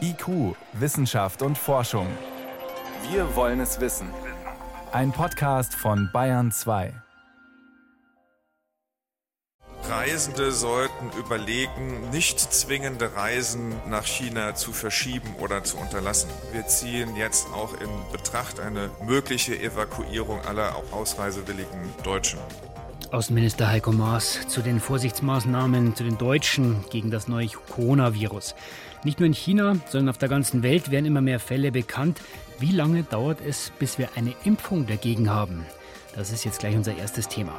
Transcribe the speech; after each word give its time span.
IQ, 0.00 0.56
Wissenschaft 0.72 1.42
und 1.42 1.56
Forschung. 1.56 2.06
Wir 3.10 3.34
wollen 3.36 3.60
es 3.60 3.80
wissen. 3.80 4.08
Ein 4.92 5.12
Podcast 5.12 5.74
von 5.74 6.10
Bayern 6.12 6.50
2. 6.50 6.92
Reisende 9.88 10.52
sollten 10.52 11.10
überlegen, 11.18 12.10
nicht 12.10 12.38
zwingende 12.38 13.14
Reisen 13.16 13.74
nach 13.88 14.04
China 14.04 14.54
zu 14.54 14.72
verschieben 14.72 15.34
oder 15.40 15.64
zu 15.64 15.78
unterlassen. 15.78 16.30
Wir 16.52 16.66
ziehen 16.66 17.16
jetzt 17.16 17.48
auch 17.52 17.74
in 17.74 17.88
Betracht 18.12 18.60
eine 18.60 18.90
mögliche 19.04 19.60
Evakuierung 19.60 20.40
aller 20.42 20.76
ausreisewilligen 20.92 21.92
Deutschen. 22.04 22.38
Außenminister 23.10 23.68
Heiko 23.68 23.90
Maas 23.90 24.46
zu 24.46 24.62
den 24.62 24.78
Vorsichtsmaßnahmen 24.78 25.96
zu 25.96 26.04
den 26.04 26.16
Deutschen 26.16 26.84
gegen 26.90 27.10
das 27.10 27.26
neue 27.26 27.48
Coronavirus. 27.48 28.54
Nicht 29.02 29.18
nur 29.18 29.26
in 29.26 29.32
China, 29.32 29.76
sondern 29.88 30.10
auf 30.10 30.18
der 30.18 30.28
ganzen 30.28 30.62
Welt 30.62 30.90
werden 30.90 31.06
immer 31.06 31.22
mehr 31.22 31.40
Fälle 31.40 31.72
bekannt. 31.72 32.20
Wie 32.58 32.72
lange 32.72 33.02
dauert 33.02 33.38
es, 33.40 33.72
bis 33.78 33.96
wir 33.96 34.10
eine 34.14 34.34
Impfung 34.44 34.86
dagegen 34.86 35.30
haben? 35.30 35.64
Das 36.14 36.30
ist 36.30 36.44
jetzt 36.44 36.58
gleich 36.58 36.76
unser 36.76 36.96
erstes 36.96 37.28
Thema. 37.28 37.52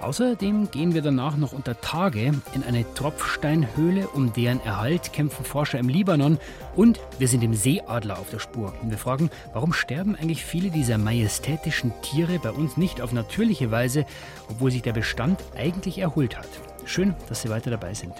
Außerdem 0.00 0.70
gehen 0.70 0.94
wir 0.94 1.02
danach 1.02 1.36
noch 1.36 1.52
unter 1.52 1.80
Tage 1.80 2.32
in 2.54 2.62
eine 2.62 2.84
Tropfsteinhöhle. 2.94 4.06
Um 4.08 4.32
deren 4.32 4.60
Erhalt 4.60 5.12
kämpfen 5.12 5.44
Forscher 5.44 5.78
im 5.78 5.88
Libanon. 5.88 6.38
Und 6.76 7.00
wir 7.18 7.26
sind 7.26 7.42
dem 7.42 7.54
Seeadler 7.54 8.18
auf 8.18 8.30
der 8.30 8.38
Spur. 8.38 8.74
Und 8.80 8.90
wir 8.90 8.98
fragen, 8.98 9.30
warum 9.54 9.72
sterben 9.72 10.14
eigentlich 10.14 10.44
viele 10.44 10.70
dieser 10.70 10.98
majestätischen 10.98 11.92
Tiere 12.02 12.38
bei 12.38 12.50
uns 12.50 12.76
nicht 12.76 13.00
auf 13.00 13.12
natürliche 13.12 13.72
Weise, 13.72 14.04
obwohl 14.48 14.70
sich 14.70 14.82
der 14.82 14.92
Bestand 14.92 15.42
eigentlich 15.56 15.98
erholt 15.98 16.36
hat. 16.36 16.48
Schön, 16.84 17.14
dass 17.28 17.42
Sie 17.42 17.48
weiter 17.48 17.70
dabei 17.70 17.94
sind. 17.94 18.14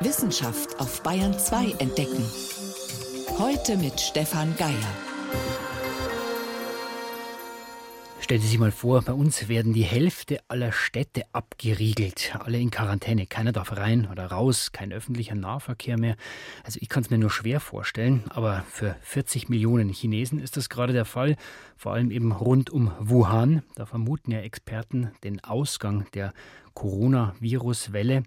Wissenschaft 0.00 0.80
auf 0.80 1.02
Bayern 1.02 1.38
2 1.38 1.76
entdecken. 1.78 2.24
Heute 3.38 3.76
mit 3.76 4.00
Stefan 4.00 4.54
Geier. 4.56 4.74
Stell 8.20 8.38
dir 8.38 8.46
sich 8.46 8.58
mal 8.58 8.72
vor, 8.72 9.02
bei 9.02 9.12
uns 9.12 9.48
werden 9.48 9.74
die 9.74 9.82
Hälfte 9.82 10.40
aller 10.48 10.72
Städte 10.72 11.24
abgeriegelt, 11.32 12.34
alle 12.42 12.58
in 12.58 12.70
Quarantäne. 12.70 13.26
Keiner 13.26 13.52
darf 13.52 13.76
rein 13.76 14.08
oder 14.10 14.26
raus, 14.26 14.72
kein 14.72 14.92
öffentlicher 14.92 15.34
Nahverkehr 15.34 15.98
mehr. 15.98 16.16
Also 16.64 16.78
ich 16.80 16.88
kann 16.88 17.02
es 17.02 17.10
mir 17.10 17.18
nur 17.18 17.30
schwer 17.30 17.60
vorstellen, 17.60 18.24
aber 18.30 18.64
für 18.70 18.96
40 19.02 19.50
Millionen 19.50 19.90
Chinesen 19.90 20.38
ist 20.38 20.56
das 20.56 20.70
gerade 20.70 20.94
der 20.94 21.04
Fall, 21.04 21.36
vor 21.76 21.92
allem 21.92 22.10
eben 22.10 22.32
rund 22.32 22.70
um 22.70 22.92
Wuhan. 22.98 23.62
Da 23.74 23.84
vermuten 23.84 24.30
ja 24.30 24.40
Experten 24.40 25.12
den 25.22 25.44
Ausgang 25.44 26.06
der 26.14 26.32
Coronavirus-Welle. 26.74 28.24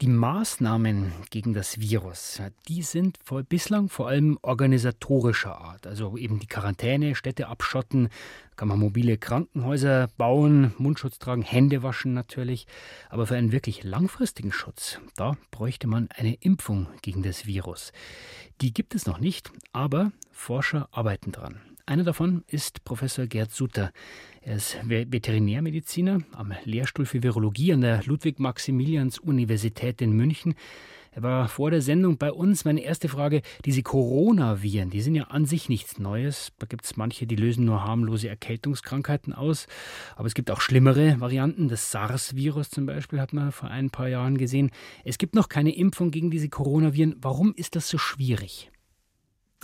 Die 0.00 0.08
Maßnahmen 0.08 1.12
gegen 1.30 1.54
das 1.54 1.78
Virus, 1.78 2.42
die 2.68 2.82
sind 2.82 3.18
bislang 3.48 3.88
vor 3.88 4.08
allem 4.08 4.38
organisatorischer 4.42 5.56
Art. 5.56 5.86
Also 5.86 6.16
eben 6.16 6.40
die 6.40 6.48
Quarantäne, 6.48 7.14
Städte 7.14 7.46
abschotten, 7.46 8.08
kann 8.56 8.68
man 8.68 8.78
mobile 8.78 9.16
Krankenhäuser 9.18 10.08
bauen, 10.16 10.74
Mundschutz 10.78 11.18
tragen, 11.18 11.42
Hände 11.42 11.82
waschen 11.82 12.12
natürlich. 12.12 12.66
Aber 13.08 13.26
für 13.26 13.36
einen 13.36 13.52
wirklich 13.52 13.84
langfristigen 13.84 14.52
Schutz, 14.52 14.98
da 15.16 15.36
bräuchte 15.50 15.86
man 15.86 16.08
eine 16.10 16.34
Impfung 16.34 16.88
gegen 17.02 17.22
das 17.22 17.46
Virus. 17.46 17.92
Die 18.60 18.72
gibt 18.72 18.94
es 18.94 19.06
noch 19.06 19.20
nicht, 19.20 19.52
aber 19.72 20.10
Forscher 20.32 20.88
arbeiten 20.90 21.32
dran. 21.32 21.60
Einer 21.86 22.04
davon 22.04 22.44
ist 22.46 22.82
Professor 22.84 23.26
Gerd 23.26 23.52
Sutter. 23.52 23.92
Er 24.40 24.56
ist 24.56 24.78
Veterinärmediziner 24.88 26.20
am 26.32 26.54
Lehrstuhl 26.64 27.04
für 27.04 27.22
Virologie 27.22 27.74
an 27.74 27.82
der 27.82 28.02
Ludwig-Maximilians-Universität 28.04 30.00
in 30.00 30.12
München. 30.12 30.54
Er 31.12 31.22
war 31.22 31.46
vor 31.46 31.70
der 31.70 31.82
Sendung 31.82 32.16
bei 32.16 32.32
uns. 32.32 32.64
Meine 32.64 32.80
erste 32.80 33.10
Frage: 33.10 33.42
Diese 33.66 33.82
Coronaviren, 33.82 34.88
die 34.88 35.02
sind 35.02 35.14
ja 35.14 35.24
an 35.24 35.44
sich 35.44 35.68
nichts 35.68 35.98
Neues. 35.98 36.52
Da 36.58 36.64
gibt 36.64 36.86
es 36.86 36.96
manche, 36.96 37.26
die 37.26 37.36
lösen 37.36 37.66
nur 37.66 37.84
harmlose 37.84 38.30
Erkältungskrankheiten 38.30 39.34
aus. 39.34 39.66
Aber 40.16 40.26
es 40.26 40.32
gibt 40.32 40.50
auch 40.50 40.62
schlimmere 40.62 41.20
Varianten. 41.20 41.68
Das 41.68 41.90
SARS-Virus 41.90 42.70
zum 42.70 42.86
Beispiel 42.86 43.20
hat 43.20 43.34
man 43.34 43.52
vor 43.52 43.68
ein 43.68 43.90
paar 43.90 44.08
Jahren 44.08 44.38
gesehen. 44.38 44.70
Es 45.04 45.18
gibt 45.18 45.34
noch 45.34 45.50
keine 45.50 45.76
Impfung 45.76 46.10
gegen 46.10 46.30
diese 46.30 46.48
Coronaviren. 46.48 47.16
Warum 47.20 47.52
ist 47.54 47.76
das 47.76 47.90
so 47.90 47.98
schwierig? 47.98 48.70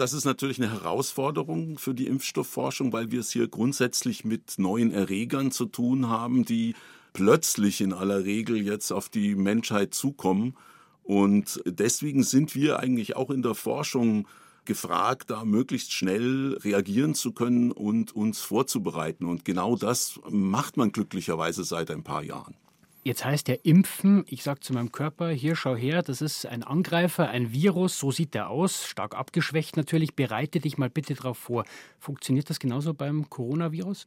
Das 0.00 0.15
ist 0.15 0.25
natürlich 0.25 0.56
eine 0.59 0.72
Herausforderung 0.72 1.77
für 1.77 1.93
die 1.93 2.06
Impfstoffforschung, 2.06 2.91
weil 2.91 3.11
wir 3.11 3.21
es 3.21 3.33
hier 3.33 3.49
grundsätzlich 3.49 4.25
mit 4.25 4.55
neuen 4.56 4.93
Erregern 4.93 5.50
zu 5.50 5.66
tun 5.66 6.09
haben, 6.09 6.47
die 6.47 6.75
plötzlich 7.12 7.83
in 7.83 7.93
aller 7.93 8.25
Regel 8.25 8.56
jetzt 8.62 8.93
auf 8.93 9.11
die 9.11 9.34
Menschheit 9.34 9.93
zukommen. 9.93 10.56
Und 11.03 11.61
deswegen 11.66 12.22
sind 12.22 12.55
wir 12.55 12.78
eigentlich 12.78 13.15
auch 13.15 13.28
in 13.28 13.43
der 13.43 13.55
Forschung 13.55 14.27
gefragt, 14.65 15.28
da 15.28 15.44
möglichst 15.44 15.93
schnell 15.93 16.56
reagieren 16.62 17.15
zu 17.15 17.32
können 17.32 17.71
und 17.71 18.17
uns 18.17 18.41
vorzubereiten. 18.41 19.27
Und 19.27 19.44
genau 19.44 19.77
das 19.77 20.19
macht 20.31 20.78
man 20.78 20.93
glücklicherweise 20.93 21.62
seit 21.62 21.91
ein 21.91 22.05
paar 22.05 22.22
Jahren. 22.22 22.55
Jetzt 23.03 23.25
heißt 23.25 23.49
der 23.49 23.65
Impfen, 23.65 24.25
ich 24.28 24.43
sage 24.43 24.61
zu 24.61 24.75
meinem 24.75 24.93
Körper, 24.93 25.31
hier 25.31 25.56
schau 25.56 25.75
her, 25.75 26.03
das 26.03 26.21
ist 26.21 26.44
ein 26.44 26.62
Angreifer, 26.62 27.31
ein 27.31 27.50
Virus, 27.50 27.99
so 27.99 28.11
sieht 28.11 28.34
der 28.34 28.50
aus, 28.50 28.84
stark 28.84 29.16
abgeschwächt 29.16 29.78
natürlich, 29.78 30.15
bereite 30.15 30.61
dich 30.61 30.77
mal 30.77 30.91
bitte 30.91 31.15
darauf 31.15 31.38
vor. 31.38 31.65
Funktioniert 31.99 32.50
das 32.50 32.61
genauso 32.61 32.93
beim 32.93 33.31
Coronavirus? 33.31 34.06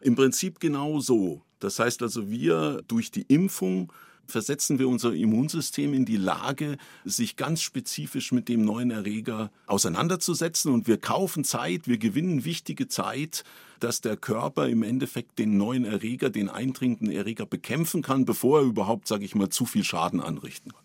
Im 0.00 0.16
Prinzip 0.16 0.58
genau 0.58 0.98
so. 0.98 1.42
Das 1.60 1.78
heißt 1.78 2.02
also, 2.02 2.28
wir 2.28 2.82
durch 2.88 3.12
die 3.12 3.22
Impfung 3.22 3.92
versetzen 4.32 4.78
wir 4.78 4.88
unser 4.88 5.14
Immunsystem 5.14 5.94
in 5.94 6.04
die 6.04 6.16
Lage, 6.16 6.76
sich 7.04 7.36
ganz 7.36 7.62
spezifisch 7.62 8.32
mit 8.32 8.48
dem 8.48 8.64
neuen 8.64 8.90
Erreger 8.90 9.50
auseinanderzusetzen. 9.66 10.72
Und 10.72 10.88
wir 10.88 10.98
kaufen 10.98 11.44
Zeit, 11.44 11.86
wir 11.86 11.98
gewinnen 11.98 12.44
wichtige 12.44 12.88
Zeit, 12.88 13.44
dass 13.78 14.00
der 14.00 14.16
Körper 14.16 14.68
im 14.68 14.82
Endeffekt 14.82 15.38
den 15.38 15.56
neuen 15.56 15.84
Erreger, 15.84 16.30
den 16.30 16.48
eindringenden 16.48 17.10
Erreger 17.10 17.46
bekämpfen 17.46 18.02
kann, 18.02 18.24
bevor 18.24 18.60
er 18.60 18.66
überhaupt, 18.66 19.06
sage 19.06 19.24
ich 19.24 19.34
mal, 19.34 19.48
zu 19.50 19.66
viel 19.66 19.84
Schaden 19.84 20.20
anrichten 20.20 20.72
kann. 20.72 20.82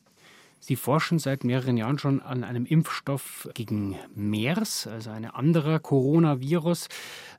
Sie 0.60 0.76
forschen 0.76 1.20
seit 1.20 1.44
mehreren 1.44 1.78
Jahren 1.78 2.00
schon 2.00 2.22
an 2.22 2.44
einem 2.44 2.66
Impfstoff 2.66 3.48
gegen 3.54 3.96
MERS, 4.16 4.88
also 4.88 5.12
ein 5.12 5.26
anderer 5.26 5.80
Coronavirus. 5.80 6.90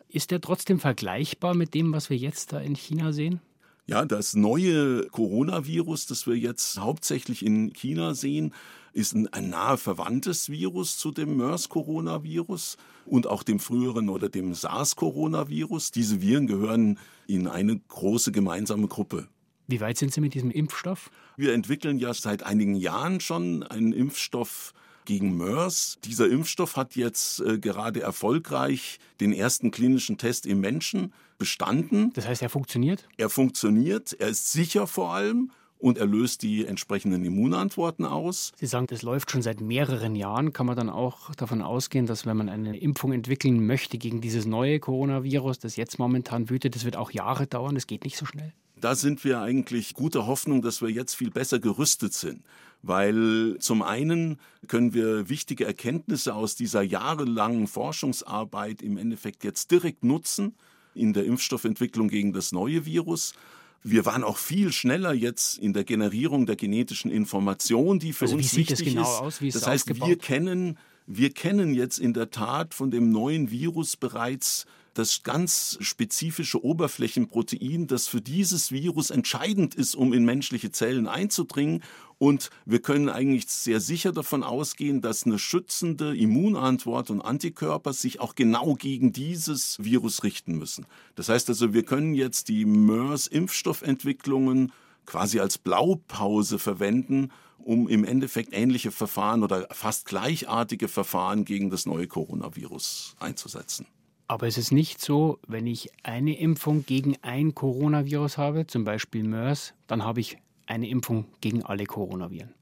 Ist 0.08 0.30
der 0.30 0.40
trotzdem 0.40 0.78
vergleichbar 0.78 1.54
mit 1.54 1.74
dem, 1.74 1.92
was 1.92 2.08
wir 2.08 2.16
jetzt 2.16 2.52
da 2.52 2.60
in 2.60 2.74
China 2.74 3.12
sehen? 3.12 3.40
Ja, 3.88 4.04
das 4.04 4.34
neue 4.34 5.06
Coronavirus, 5.06 6.04
das 6.04 6.26
wir 6.26 6.36
jetzt 6.36 6.78
hauptsächlich 6.78 7.42
in 7.42 7.72
China 7.72 8.12
sehen, 8.12 8.52
ist 8.92 9.14
ein, 9.14 9.32
ein 9.32 9.48
nahe 9.48 9.78
verwandtes 9.78 10.50
Virus 10.50 10.98
zu 10.98 11.10
dem 11.10 11.38
MERS-Coronavirus 11.38 12.76
und 13.06 13.26
auch 13.26 13.42
dem 13.42 13.58
früheren 13.58 14.10
oder 14.10 14.28
dem 14.28 14.52
SARS-Coronavirus. 14.52 15.90
Diese 15.90 16.20
Viren 16.20 16.46
gehören 16.46 16.98
in 17.26 17.46
eine 17.46 17.78
große 17.78 18.30
gemeinsame 18.30 18.88
Gruppe. 18.88 19.26
Wie 19.68 19.80
weit 19.80 19.96
sind 19.96 20.12
Sie 20.12 20.20
mit 20.20 20.34
diesem 20.34 20.50
Impfstoff? 20.50 21.10
Wir 21.38 21.54
entwickeln 21.54 21.98
ja 21.98 22.12
seit 22.12 22.42
einigen 22.42 22.74
Jahren 22.74 23.20
schon 23.20 23.62
einen 23.62 23.94
Impfstoff 23.94 24.74
gegen 25.08 25.38
MERS. 25.38 25.98
Dieser 26.04 26.28
Impfstoff 26.28 26.76
hat 26.76 26.94
jetzt 26.94 27.40
äh, 27.40 27.58
gerade 27.58 28.02
erfolgreich 28.02 28.98
den 29.20 29.32
ersten 29.32 29.70
klinischen 29.70 30.18
Test 30.18 30.44
im 30.44 30.60
Menschen 30.60 31.14
bestanden. 31.38 32.12
Das 32.12 32.28
heißt, 32.28 32.42
er 32.42 32.50
funktioniert? 32.50 33.08
Er 33.16 33.30
funktioniert, 33.30 34.12
er 34.20 34.28
ist 34.28 34.52
sicher 34.52 34.86
vor 34.86 35.14
allem 35.14 35.50
und 35.78 35.96
er 35.96 36.04
löst 36.04 36.42
die 36.42 36.66
entsprechenden 36.66 37.24
Immunantworten 37.24 38.04
aus. 38.04 38.52
Sie 38.56 38.66
sagen, 38.66 38.86
das 38.86 39.00
läuft 39.00 39.30
schon 39.30 39.40
seit 39.40 39.62
mehreren 39.62 40.14
Jahren. 40.14 40.52
Kann 40.52 40.66
man 40.66 40.76
dann 40.76 40.90
auch 40.90 41.34
davon 41.36 41.62
ausgehen, 41.62 42.04
dass 42.04 42.26
wenn 42.26 42.36
man 42.36 42.50
eine 42.50 42.78
Impfung 42.78 43.12
entwickeln 43.12 43.66
möchte 43.66 43.96
gegen 43.96 44.20
dieses 44.20 44.44
neue 44.44 44.78
Coronavirus, 44.78 45.58
das 45.58 45.76
jetzt 45.76 45.98
momentan 45.98 46.50
wütet, 46.50 46.74
das 46.74 46.84
wird 46.84 46.96
auch 46.96 47.12
Jahre 47.12 47.46
dauern, 47.46 47.76
das 47.76 47.86
geht 47.86 48.04
nicht 48.04 48.18
so 48.18 48.26
schnell? 48.26 48.52
Da 48.76 48.94
sind 48.94 49.24
wir 49.24 49.40
eigentlich 49.40 49.94
guter 49.94 50.26
Hoffnung, 50.26 50.60
dass 50.62 50.82
wir 50.82 50.90
jetzt 50.90 51.14
viel 51.14 51.30
besser 51.30 51.58
gerüstet 51.58 52.12
sind 52.12 52.42
weil 52.82 53.56
zum 53.58 53.82
einen 53.82 54.38
können 54.66 54.94
wir 54.94 55.28
wichtige 55.28 55.64
Erkenntnisse 55.64 56.34
aus 56.34 56.54
dieser 56.54 56.82
jahrelangen 56.82 57.66
Forschungsarbeit 57.66 58.82
im 58.82 58.96
Endeffekt 58.96 59.44
jetzt 59.44 59.70
direkt 59.70 60.04
nutzen 60.04 60.54
in 60.94 61.12
der 61.12 61.24
Impfstoffentwicklung 61.24 62.08
gegen 62.08 62.32
das 62.32 62.52
neue 62.52 62.84
Virus. 62.84 63.34
Wir 63.82 64.04
waren 64.04 64.24
auch 64.24 64.38
viel 64.38 64.72
schneller 64.72 65.12
jetzt 65.12 65.58
in 65.58 65.72
der 65.72 65.84
Generierung 65.84 66.46
der 66.46 66.56
genetischen 66.56 67.10
Information, 67.10 67.98
die 67.98 68.12
für 68.12 68.24
also 68.24 68.36
uns 68.36 68.44
wie 68.44 68.48
sieht 68.48 68.70
wichtig 68.70 68.86
das 68.86 68.94
genau 68.94 69.26
ist. 69.26 69.42
Aus? 69.42 69.52
Das 69.52 69.66
heißt, 69.66 70.06
wir 70.06 70.18
kennen, 70.18 70.78
wir 71.06 71.30
kennen 71.30 71.74
jetzt 71.74 71.98
in 71.98 72.12
der 72.12 72.30
Tat 72.30 72.74
von 72.74 72.90
dem 72.90 73.10
neuen 73.10 73.50
Virus 73.50 73.96
bereits 73.96 74.66
das 74.98 75.22
ganz 75.22 75.78
spezifische 75.80 76.64
Oberflächenprotein, 76.64 77.86
das 77.86 78.08
für 78.08 78.20
dieses 78.20 78.72
Virus 78.72 79.10
entscheidend 79.10 79.76
ist, 79.76 79.94
um 79.94 80.12
in 80.12 80.24
menschliche 80.24 80.72
Zellen 80.72 81.06
einzudringen. 81.06 81.84
Und 82.18 82.50
wir 82.66 82.82
können 82.82 83.08
eigentlich 83.08 83.48
sehr 83.48 83.78
sicher 83.78 84.10
davon 84.10 84.42
ausgehen, 84.42 85.00
dass 85.00 85.24
eine 85.24 85.38
schützende 85.38 86.16
Immunantwort 86.16 87.10
und 87.10 87.22
Antikörper 87.22 87.92
sich 87.92 88.18
auch 88.18 88.34
genau 88.34 88.74
gegen 88.74 89.12
dieses 89.12 89.76
Virus 89.80 90.24
richten 90.24 90.58
müssen. 90.58 90.84
Das 91.14 91.28
heißt 91.28 91.48
also, 91.48 91.72
wir 91.72 91.84
können 91.84 92.14
jetzt 92.14 92.48
die 92.48 92.64
MERS-Impfstoffentwicklungen 92.64 94.72
quasi 95.06 95.38
als 95.38 95.58
Blaupause 95.58 96.58
verwenden, 96.58 97.30
um 97.58 97.88
im 97.88 98.02
Endeffekt 98.02 98.52
ähnliche 98.52 98.90
Verfahren 98.90 99.44
oder 99.44 99.68
fast 99.70 100.06
gleichartige 100.06 100.88
Verfahren 100.88 101.44
gegen 101.44 101.70
das 101.70 101.86
neue 101.86 102.08
Coronavirus 102.08 103.14
einzusetzen. 103.20 103.86
Aber 104.28 104.46
es 104.46 104.58
ist 104.58 104.72
nicht 104.72 105.00
so, 105.00 105.38
wenn 105.48 105.66
ich 105.66 105.90
eine 106.02 106.38
Impfung 106.38 106.84
gegen 106.84 107.16
ein 107.22 107.54
Coronavirus 107.54 108.36
habe, 108.36 108.66
zum 108.66 108.84
Beispiel 108.84 109.24
MERS, 109.24 109.72
dann 109.86 110.04
habe 110.04 110.20
ich 110.20 110.36
eine 110.66 110.88
Impfung 110.88 111.24
gegen 111.40 111.62
alle 111.64 111.86
Coronaviren. 111.86 112.52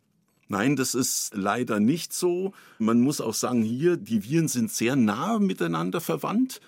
Nein, 0.48 0.76
das 0.76 0.94
ist 0.94 1.32
leider 1.34 1.80
nicht 1.80 2.12
so. 2.12 2.52
Man 2.78 3.00
muss 3.00 3.20
auch 3.20 3.34
sagen, 3.34 3.62
hier, 3.62 3.96
die 3.96 4.22
Viren 4.22 4.46
sind 4.46 4.70
sehr 4.70 4.94
nah 4.94 5.40
miteinander 5.40 6.00
verwandt. 6.00 6.60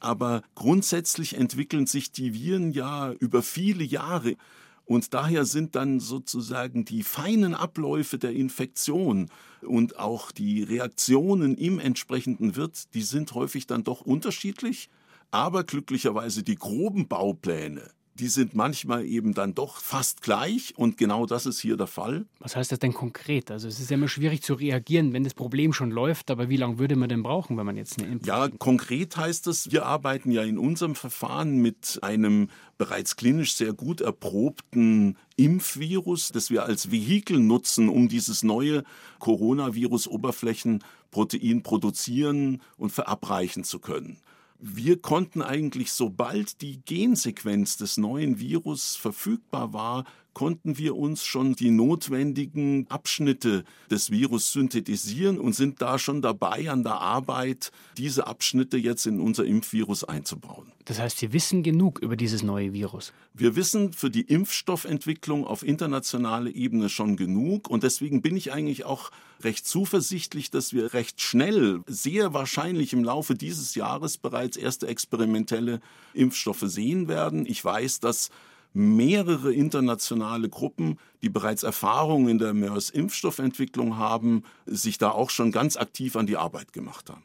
Aber 0.00 0.42
grundsätzlich 0.54 1.36
entwickeln 1.36 1.86
sich 1.86 2.12
die 2.12 2.32
Viren 2.32 2.72
ja 2.72 3.12
über 3.12 3.42
viele 3.42 3.84
Jahre. 3.84 4.36
Und 4.86 5.14
daher 5.14 5.44
sind 5.44 5.74
dann 5.74 5.98
sozusagen 5.98 6.84
die 6.84 7.02
feinen 7.02 7.54
Abläufe 7.54 8.18
der 8.18 8.32
Infektion 8.32 9.28
und 9.60 9.98
auch 9.98 10.30
die 10.30 10.62
Reaktionen 10.62 11.56
im 11.56 11.80
entsprechenden 11.80 12.54
Wirt, 12.54 12.94
die 12.94 13.02
sind 13.02 13.34
häufig 13.34 13.66
dann 13.66 13.82
doch 13.82 14.00
unterschiedlich. 14.00 14.88
Aber 15.32 15.64
glücklicherweise 15.64 16.44
die 16.44 16.54
groben 16.54 17.08
Baupläne, 17.08 17.90
die 18.18 18.28
sind 18.28 18.54
manchmal 18.54 19.04
eben 19.04 19.34
dann 19.34 19.54
doch 19.54 19.76
fast 19.76 20.22
gleich 20.22 20.74
und 20.76 20.96
genau 20.96 21.26
das 21.26 21.46
ist 21.46 21.60
hier 21.60 21.76
der 21.76 21.86
Fall. 21.86 22.26
Was 22.38 22.56
heißt 22.56 22.72
das 22.72 22.78
denn 22.78 22.94
konkret? 22.94 23.50
Also 23.50 23.68
es 23.68 23.78
ist 23.78 23.90
ja 23.90 23.96
immer 23.96 24.08
schwierig 24.08 24.42
zu 24.42 24.54
reagieren, 24.54 25.12
wenn 25.12 25.24
das 25.24 25.34
Problem 25.34 25.72
schon 25.72 25.90
läuft, 25.90 26.30
aber 26.30 26.48
wie 26.48 26.56
lange 26.56 26.78
würde 26.78 26.96
man 26.96 27.08
denn 27.08 27.22
brauchen, 27.22 27.56
wenn 27.56 27.66
man 27.66 27.76
jetzt 27.76 27.98
eine 27.98 28.10
Impfung 28.10 28.26
Ja, 28.26 28.48
konkret 28.48 29.16
heißt 29.16 29.46
es, 29.46 29.70
wir 29.70 29.86
arbeiten 29.86 30.30
ja 30.30 30.42
in 30.42 30.58
unserem 30.58 30.94
Verfahren 30.94 31.58
mit 31.58 31.98
einem 32.02 32.48
bereits 32.78 33.16
klinisch 33.16 33.54
sehr 33.54 33.72
gut 33.72 34.00
erprobten 34.00 35.16
Impfvirus, 35.36 36.32
das 36.32 36.50
wir 36.50 36.64
als 36.64 36.90
Vehikel 36.90 37.38
nutzen, 37.38 37.88
um 37.88 38.08
dieses 38.08 38.42
neue 38.42 38.82
Coronavirus-Oberflächenprotein 39.18 41.62
produzieren 41.62 42.60
und 42.76 42.90
verabreichen 42.90 43.64
zu 43.64 43.78
können. 43.78 44.18
Wir 44.58 45.00
konnten 45.00 45.42
eigentlich, 45.42 45.92
sobald 45.92 46.62
die 46.62 46.80
Gensequenz 46.84 47.76
des 47.76 47.96
neuen 47.96 48.38
Virus 48.38 48.96
verfügbar 48.96 49.72
war, 49.72 50.04
konnten 50.36 50.76
wir 50.76 50.96
uns 50.96 51.24
schon 51.24 51.54
die 51.54 51.70
notwendigen 51.70 52.84
Abschnitte 52.90 53.64
des 53.90 54.10
Virus 54.10 54.52
synthetisieren 54.52 55.38
und 55.38 55.54
sind 55.54 55.80
da 55.80 55.98
schon 55.98 56.20
dabei 56.20 56.68
an 56.70 56.82
der 56.82 57.00
Arbeit, 57.00 57.72
diese 57.96 58.26
Abschnitte 58.26 58.76
jetzt 58.76 59.06
in 59.06 59.18
unser 59.18 59.46
Impfvirus 59.46 60.04
einzubauen. 60.04 60.70
Das 60.84 61.00
heißt, 61.00 61.16
Sie 61.16 61.32
wissen 61.32 61.62
genug 61.62 62.00
über 62.00 62.16
dieses 62.16 62.42
neue 62.42 62.74
Virus? 62.74 63.14
Wir 63.32 63.56
wissen 63.56 63.94
für 63.94 64.10
die 64.10 64.20
Impfstoffentwicklung 64.20 65.46
auf 65.46 65.62
internationaler 65.62 66.54
Ebene 66.54 66.90
schon 66.90 67.16
genug 67.16 67.70
und 67.70 67.82
deswegen 67.82 68.20
bin 68.20 68.36
ich 68.36 68.52
eigentlich 68.52 68.84
auch 68.84 69.12
recht 69.42 69.66
zuversichtlich, 69.66 70.50
dass 70.50 70.74
wir 70.74 70.92
recht 70.92 71.22
schnell, 71.22 71.80
sehr 71.86 72.34
wahrscheinlich 72.34 72.92
im 72.92 73.04
Laufe 73.04 73.36
dieses 73.36 73.74
Jahres 73.74 74.18
bereits 74.18 74.58
erste 74.58 74.86
experimentelle 74.86 75.80
Impfstoffe 76.12 76.64
sehen 76.66 77.08
werden. 77.08 77.46
Ich 77.46 77.64
weiß, 77.64 78.00
dass 78.00 78.30
mehrere 78.76 79.54
internationale 79.54 80.50
Gruppen, 80.50 80.98
die 81.22 81.30
bereits 81.30 81.62
Erfahrungen 81.62 82.28
in 82.28 82.38
der 82.38 82.52
MERS-Impfstoffentwicklung 82.52 83.96
haben, 83.96 84.42
sich 84.66 84.98
da 84.98 85.10
auch 85.10 85.30
schon 85.30 85.50
ganz 85.50 85.78
aktiv 85.78 86.14
an 86.14 86.26
die 86.26 86.36
Arbeit 86.36 86.74
gemacht 86.74 87.08
haben. 87.08 87.22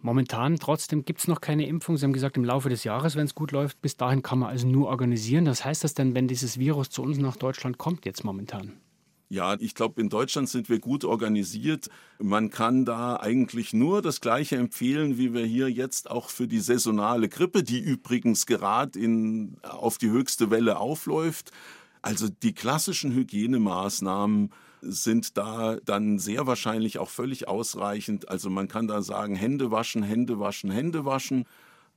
Momentan 0.00 0.58
trotzdem 0.58 1.04
gibt 1.04 1.20
es 1.20 1.28
noch 1.28 1.42
keine 1.42 1.66
Impfung. 1.66 1.96
Sie 1.98 2.04
haben 2.04 2.14
gesagt, 2.14 2.38
im 2.38 2.44
Laufe 2.44 2.70
des 2.70 2.84
Jahres, 2.84 3.16
wenn 3.16 3.26
es 3.26 3.34
gut 3.34 3.52
läuft, 3.52 3.82
bis 3.82 3.98
dahin 3.98 4.22
kann 4.22 4.38
man 4.38 4.48
also 4.48 4.66
nur 4.66 4.88
organisieren. 4.88 5.46
Was 5.46 5.64
heißt 5.64 5.84
das 5.84 5.92
denn, 5.94 6.14
wenn 6.14 6.26
dieses 6.26 6.58
Virus 6.58 6.88
zu 6.88 7.02
uns 7.02 7.18
nach 7.18 7.36
Deutschland 7.36 7.76
kommt 7.76 8.06
jetzt 8.06 8.24
momentan? 8.24 8.72
Ja, 9.32 9.56
ich 9.58 9.74
glaube, 9.74 9.98
in 9.98 10.10
Deutschland 10.10 10.50
sind 10.50 10.68
wir 10.68 10.78
gut 10.78 11.06
organisiert. 11.06 11.88
Man 12.18 12.50
kann 12.50 12.84
da 12.84 13.16
eigentlich 13.16 13.72
nur 13.72 14.02
das 14.02 14.20
Gleiche 14.20 14.56
empfehlen, 14.56 15.16
wie 15.16 15.32
wir 15.32 15.46
hier 15.46 15.70
jetzt 15.70 16.10
auch 16.10 16.28
für 16.28 16.46
die 16.46 16.60
saisonale 16.60 17.30
Grippe, 17.30 17.62
die 17.62 17.78
übrigens 17.80 18.44
gerade 18.44 18.98
in, 18.98 19.56
auf 19.62 19.96
die 19.96 20.10
höchste 20.10 20.50
Welle 20.50 20.76
aufläuft. 20.78 21.50
Also 22.02 22.28
die 22.28 22.52
klassischen 22.52 23.14
Hygienemaßnahmen 23.14 24.52
sind 24.82 25.38
da 25.38 25.78
dann 25.82 26.18
sehr 26.18 26.46
wahrscheinlich 26.46 26.98
auch 26.98 27.08
völlig 27.08 27.48
ausreichend. 27.48 28.28
Also 28.28 28.50
man 28.50 28.68
kann 28.68 28.86
da 28.86 29.00
sagen, 29.00 29.34
Hände 29.34 29.70
waschen, 29.70 30.02
Hände 30.02 30.40
waschen, 30.40 30.70
Hände 30.70 31.06
waschen. 31.06 31.46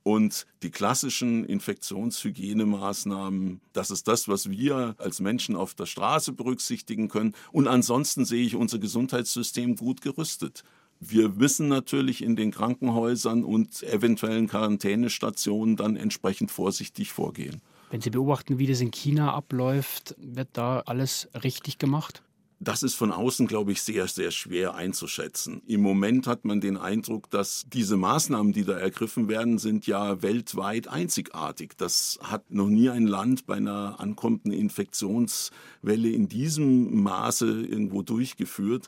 Und 0.06 0.46
die 0.62 0.70
klassischen 0.70 1.44
Infektionshygienemaaßnahmen, 1.44 3.60
das 3.72 3.90
ist 3.90 4.06
das, 4.06 4.28
was 4.28 4.48
wir 4.48 4.94
als 4.98 5.18
Menschen 5.18 5.56
auf 5.56 5.74
der 5.74 5.86
Straße 5.86 6.32
berücksichtigen 6.32 7.08
können. 7.08 7.34
Und 7.50 7.66
ansonsten 7.66 8.24
sehe 8.24 8.46
ich 8.46 8.54
unser 8.54 8.78
Gesundheitssystem 8.78 9.74
gut 9.74 10.02
gerüstet. 10.02 10.62
Wir 11.00 11.30
müssen 11.30 11.66
natürlich 11.66 12.22
in 12.22 12.36
den 12.36 12.52
Krankenhäusern 12.52 13.42
und 13.42 13.82
eventuellen 13.82 14.46
Quarantänestationen 14.46 15.74
dann 15.74 15.96
entsprechend 15.96 16.52
vorsichtig 16.52 17.10
vorgehen. 17.10 17.60
Wenn 17.90 18.00
Sie 18.00 18.10
beobachten, 18.10 18.60
wie 18.60 18.68
das 18.68 18.80
in 18.80 18.92
China 18.92 19.34
abläuft, 19.34 20.14
wird 20.18 20.50
da 20.52 20.84
alles 20.86 21.28
richtig 21.42 21.78
gemacht? 21.78 22.22
Das 22.58 22.82
ist 22.82 22.94
von 22.94 23.12
außen, 23.12 23.46
glaube 23.46 23.72
ich, 23.72 23.82
sehr, 23.82 24.08
sehr 24.08 24.30
schwer 24.30 24.74
einzuschätzen. 24.74 25.60
Im 25.66 25.82
Moment 25.82 26.26
hat 26.26 26.46
man 26.46 26.62
den 26.62 26.78
Eindruck, 26.78 27.28
dass 27.30 27.66
diese 27.70 27.98
Maßnahmen, 27.98 28.54
die 28.54 28.64
da 28.64 28.78
ergriffen 28.78 29.28
werden, 29.28 29.58
sind 29.58 29.86
ja 29.86 30.22
weltweit 30.22 30.88
einzigartig. 30.88 31.74
Das 31.76 32.18
hat 32.22 32.50
noch 32.50 32.68
nie 32.68 32.88
ein 32.88 33.06
Land 33.06 33.46
bei 33.46 33.56
einer 33.56 34.00
ankommenden 34.00 34.52
Infektionswelle 34.52 36.08
in 36.08 36.28
diesem 36.28 37.02
Maße 37.02 37.46
irgendwo 37.66 38.00
durchgeführt. 38.02 38.86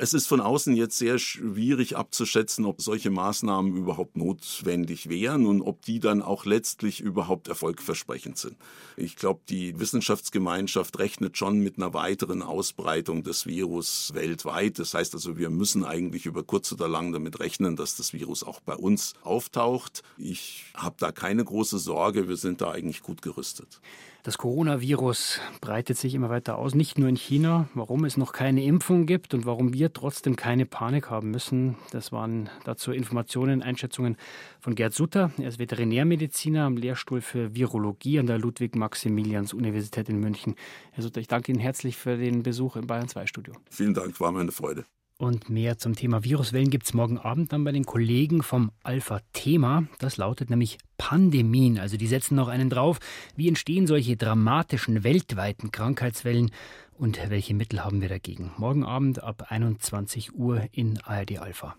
Es 0.00 0.14
ist 0.14 0.28
von 0.28 0.40
außen 0.40 0.76
jetzt 0.76 0.96
sehr 0.96 1.18
schwierig 1.18 1.96
abzuschätzen, 1.96 2.66
ob 2.66 2.80
solche 2.80 3.10
Maßnahmen 3.10 3.76
überhaupt 3.76 4.16
notwendig 4.16 5.08
wären 5.08 5.44
und 5.44 5.60
ob 5.60 5.82
die 5.82 5.98
dann 5.98 6.22
auch 6.22 6.44
letztlich 6.44 7.00
überhaupt 7.00 7.48
erfolgversprechend 7.48 8.38
sind. 8.38 8.56
Ich 8.96 9.16
glaube, 9.16 9.40
die 9.48 9.80
Wissenschaftsgemeinschaft 9.80 10.96
rechnet 11.00 11.36
schon 11.36 11.58
mit 11.58 11.78
einer 11.78 11.94
weiteren 11.94 12.42
Ausbreitung 12.42 13.24
des 13.24 13.46
Virus 13.46 14.14
weltweit. 14.14 14.78
Das 14.78 14.94
heißt 14.94 15.14
also, 15.14 15.36
wir 15.36 15.50
müssen 15.50 15.84
eigentlich 15.84 16.26
über 16.26 16.44
kurz 16.44 16.70
oder 16.70 16.86
lang 16.86 17.10
damit 17.10 17.40
rechnen, 17.40 17.74
dass 17.74 17.96
das 17.96 18.12
Virus 18.12 18.44
auch 18.44 18.60
bei 18.60 18.76
uns 18.76 19.14
auftaucht. 19.24 20.04
Ich 20.16 20.66
habe 20.74 20.94
da 21.00 21.10
keine 21.10 21.44
große 21.44 21.80
Sorge. 21.80 22.28
Wir 22.28 22.36
sind 22.36 22.60
da 22.60 22.70
eigentlich 22.70 23.02
gut 23.02 23.20
gerüstet. 23.20 23.80
Das 24.24 24.36
Coronavirus 24.36 25.40
breitet 25.60 25.96
sich 25.96 26.14
immer 26.14 26.28
weiter 26.28 26.58
aus, 26.58 26.74
nicht 26.74 26.98
nur 26.98 27.08
in 27.08 27.16
China. 27.16 27.68
Warum 27.74 28.04
es 28.04 28.16
noch 28.16 28.32
keine 28.32 28.62
Impfung 28.64 29.06
gibt 29.06 29.32
und 29.32 29.46
warum 29.46 29.72
wir 29.72 29.92
trotzdem 29.92 30.36
keine 30.36 30.66
Panik 30.66 31.08
haben 31.08 31.30
müssen, 31.30 31.76
das 31.92 32.12
waren 32.12 32.50
dazu 32.64 32.92
Informationen, 32.92 33.62
Einschätzungen 33.62 34.16
von 34.60 34.74
Gerd 34.74 34.92
Sutter. 34.92 35.30
Er 35.38 35.48
ist 35.48 35.58
Veterinärmediziner 35.58 36.64
am 36.64 36.76
Lehrstuhl 36.76 37.20
für 37.20 37.54
Virologie 37.54 38.18
an 38.18 38.26
der 38.26 38.38
Ludwig-Maximilians-Universität 38.38 40.08
in 40.08 40.20
München. 40.20 40.56
Herr 40.92 41.04
Sutter, 41.04 41.20
ich 41.20 41.28
danke 41.28 41.52
Ihnen 41.52 41.60
herzlich 41.60 41.96
für 41.96 42.18
den 42.18 42.42
Besuch 42.42 42.76
im 42.76 42.86
Bayern 42.86 43.08
2 43.08 43.26
Studio. 43.26 43.54
Vielen 43.70 43.94
Dank, 43.94 44.20
war 44.20 44.32
mir 44.32 44.40
eine 44.40 44.52
Freude. 44.52 44.84
Und 45.20 45.50
mehr 45.50 45.78
zum 45.78 45.96
Thema 45.96 46.22
Viruswellen 46.22 46.70
gibt 46.70 46.86
es 46.86 46.94
morgen 46.94 47.18
Abend 47.18 47.52
dann 47.52 47.64
bei 47.64 47.72
den 47.72 47.84
Kollegen 47.84 48.44
vom 48.44 48.70
Alpha-Thema. 48.84 49.88
Das 49.98 50.16
lautet 50.16 50.48
nämlich 50.48 50.78
Pandemien. 50.96 51.80
Also 51.80 51.96
die 51.96 52.06
setzen 52.06 52.36
noch 52.36 52.46
einen 52.46 52.70
drauf. 52.70 53.00
Wie 53.34 53.48
entstehen 53.48 53.88
solche 53.88 54.16
dramatischen 54.16 55.02
weltweiten 55.02 55.72
Krankheitswellen 55.72 56.52
und 56.92 57.18
welche 57.30 57.54
Mittel 57.54 57.84
haben 57.84 58.00
wir 58.00 58.08
dagegen? 58.08 58.52
Morgen 58.58 58.84
Abend 58.84 59.20
ab 59.20 59.46
21 59.48 60.34
Uhr 60.36 60.68
in 60.70 61.00
ARD 61.02 61.40
Alpha. 61.40 61.74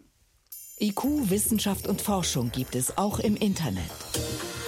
IQ, 0.81 1.29
Wissenschaft 1.29 1.87
und 1.87 2.01
Forschung 2.01 2.51
gibt 2.51 2.75
es 2.75 2.97
auch 2.97 3.19
im 3.19 3.37
Internet. 3.37 3.89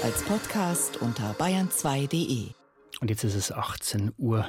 Als 0.02 0.24
Podcast 0.24 0.96
unter 1.02 1.34
bayern2.de. 1.34 2.52
Und 3.02 3.10
jetzt 3.10 3.26
ist 3.26 3.36
es 3.36 3.54
18.14 3.54 4.12
Uhr. 4.18 4.46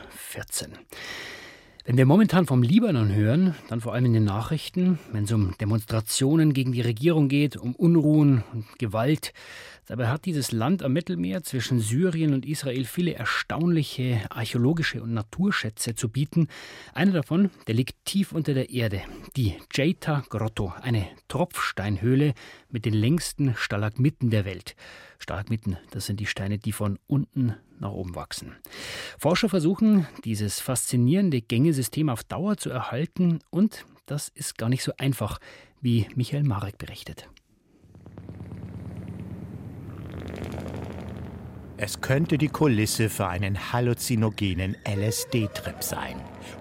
Wenn 1.85 1.97
wir 1.97 2.07
momentan 2.07 2.47
vom 2.47 2.62
Libanon 2.62 3.12
hören, 3.12 3.57
dann 3.69 3.81
vor 3.81 3.93
allem 3.93 4.05
in 4.05 4.12
den 4.12 4.25
Nachrichten, 4.25 5.01
wenn 5.11 5.25
es 5.25 5.33
um 5.33 5.57
Demonstrationen 5.61 6.53
gegen 6.53 6.71
die 6.71 6.81
Regierung 6.81 7.29
geht, 7.29 7.57
um 7.57 7.75
Unruhen 7.75 8.45
und 8.53 8.79
Gewalt, 8.79 9.33
dabei 9.87 10.07
hat 10.07 10.25
dieses 10.25 10.53
Land 10.53 10.85
am 10.85 10.93
Mittelmeer 10.93 11.43
zwischen 11.43 11.81
Syrien 11.81 12.35
und 12.35 12.47
Israel 12.47 12.85
viele 12.85 13.15
erstaunliche 13.15 14.21
archäologische 14.31 15.03
und 15.03 15.12
Naturschätze 15.12 15.97
zu 15.97 16.09
bieten. 16.09 16.47
Einer 16.95 17.11
davon, 17.11 17.51
der 17.67 17.75
liegt 17.75 17.97
tief 18.05 18.31
unter 18.31 18.55
der 18.55 18.71
Erde, 18.71 19.03
die 19.37 19.57
Jeta 19.75 20.23
Grotto, 20.29 20.73
eine 20.83 21.09
Tropfsteinhöhle 21.27 22.35
mit 22.73 22.85
den 22.85 22.95
längsten 22.95 23.55
Stalagmiten 23.57 24.31
der 24.31 24.45
Welt. 24.45 24.75
Stalagmiten, 25.19 25.76
das 25.91 26.07
sind 26.07 26.19
die 26.19 26.26
Steine, 26.26 26.59
die 26.59 26.73
von 26.73 26.99
unten 27.07 27.55
nach 27.79 27.93
oben 27.93 28.14
wachsen. 28.14 28.57
Forscher 29.19 29.49
versuchen, 29.49 30.07
dieses 30.25 30.61
faszinierende 30.61 31.41
Gängesystem 31.41 32.09
auf 32.09 32.25
Dauer 32.25 32.57
zu 32.57 32.71
erhalten 32.71 33.41
und 33.50 33.85
das 34.07 34.29
ist 34.29 34.59
gar 34.59 34.69
nicht 34.69 34.83
so 34.83 34.93
einfach, 34.99 35.38
wie 35.81 36.09
Michael 36.14 36.45
Marek 36.45 36.79
berichtet. 36.79 37.29
Es 41.85 42.01
könnte 42.01 42.39
die 42.39 42.47
Kulisse 42.47 43.09
für 43.09 43.27
einen 43.27 43.73
halluzinogenen 43.73 44.77
LSD-Trip 44.87 45.83
sein. 45.83 46.15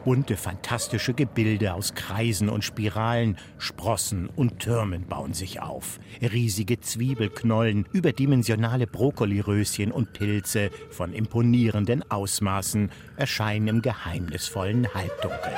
Bunte, 0.04 0.36
fantastische 0.36 1.14
Gebilde 1.14 1.76
aus 1.76 1.94
Kreisen 1.94 2.50
und 2.50 2.64
Spiralen, 2.64 3.38
Sprossen 3.60 4.32
und 4.36 4.58
Türmen 4.58 5.06
bauen 5.06 5.36
sich 5.36 5.62
auf. 5.62 6.00
Riesige 6.24 6.80
Zwiebelknollen, 6.80 7.86
überdimensionale 7.94 8.88
Brokkoliröschen 8.88 9.92
und 9.92 10.12
Pilze 10.14 10.72
von 10.90 11.14
imponierenden 11.14 12.02
Ausmaßen 12.10 12.90
erscheinen 13.16 13.68
im 13.68 13.82
geheimnisvollen 13.84 14.92
Halbdunkel. 14.92 15.54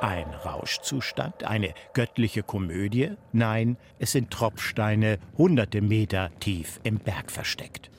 Ein 0.00 0.26
Rauschzustand? 0.44 1.44
Eine 1.44 1.72
göttliche 1.94 2.42
Komödie? 2.42 3.12
Nein, 3.32 3.76
es 3.98 4.12
sind 4.12 4.30
Tropfsteine, 4.30 5.18
hunderte 5.38 5.80
Meter 5.80 6.30
tief 6.38 6.80
im 6.82 6.98
Berg 6.98 7.30
versteckt. 7.30 7.90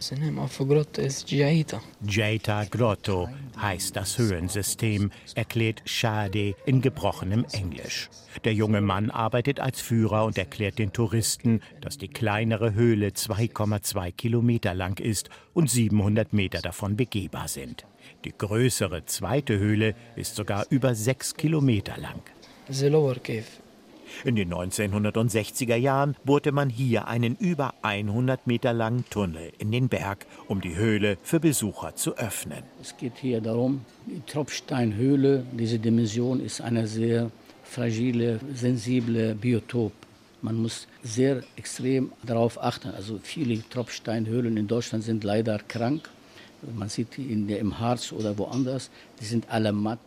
Jaita 2.01 2.65
Grotto 2.65 3.29
heißt 3.59 3.95
das 3.95 4.17
Höhlensystem, 4.17 5.11
erklärt 5.33 5.81
Shade 5.85 6.55
in 6.65 6.81
gebrochenem 6.81 7.45
Englisch. 7.51 8.09
Der 8.43 8.53
junge 8.53 8.81
Mann 8.81 9.09
arbeitet 9.09 9.59
als 9.59 9.81
Führer 9.81 10.25
und 10.25 10.37
erklärt 10.37 10.77
den 10.77 10.93
Touristen, 10.93 11.61
dass 11.81 11.97
die 11.97 12.09
kleinere 12.09 12.73
Höhle 12.73 13.07
2,2 13.09 14.11
Kilometer 14.11 14.75
lang 14.75 14.99
ist 14.99 15.29
und 15.53 15.69
700 15.69 16.33
Meter 16.33 16.61
davon 16.61 16.95
begehbar 16.95 17.47
sind. 17.47 17.85
Die 18.25 18.33
größere 18.37 19.05
zweite 19.05 19.57
Höhle 19.57 19.95
ist 20.15 20.35
sogar 20.35 20.65
über 20.69 20.95
sechs 20.95 21.35
Kilometer 21.35 21.86
lang. 21.95 22.21
In 24.23 24.35
den 24.35 24.53
1960er 24.53 25.75
Jahren 25.75 26.15
bohrte 26.25 26.51
man 26.51 26.69
hier 26.69 27.07
einen 27.07 27.35
über 27.35 27.73
100 27.81 28.47
Meter 28.47 28.73
langen 28.73 29.05
Tunnel 29.09 29.51
in 29.57 29.71
den 29.71 29.87
Berg, 29.87 30.25
um 30.47 30.61
die 30.61 30.75
Höhle 30.75 31.17
für 31.23 31.39
Besucher 31.39 31.95
zu 31.95 32.17
öffnen. 32.17 32.63
Es 32.81 32.97
geht 32.97 33.17
hier 33.17 33.41
darum, 33.41 33.85
die 34.05 34.21
Tropfsteinhöhle, 34.25 35.45
diese 35.53 35.79
Dimension 35.79 36.39
ist 36.41 36.61
eine 36.61 36.87
sehr 36.87 37.31
fragile, 37.63 38.39
sensible 38.53 39.35
Biotop. 39.35 39.93
Man 40.41 40.55
muss 40.55 40.87
sehr 41.03 41.43
extrem 41.55 42.11
darauf 42.23 42.61
achten. 42.61 42.89
Also 42.89 43.19
viele 43.21 43.61
Tropfsteinhöhlen 43.69 44.57
in 44.57 44.67
Deutschland 44.67 45.03
sind 45.03 45.23
leider 45.23 45.59
krank 45.59 46.09
man 46.75 46.89
sieht 46.89 47.17
die 47.17 47.31
in 47.31 47.47
der, 47.47 47.59
im 47.59 47.79
Harz 47.79 48.11
oder 48.11 48.37
woanders, 48.37 48.89
die 49.19 49.25
sind 49.25 49.49
alle 49.49 49.71
matt. 49.71 49.99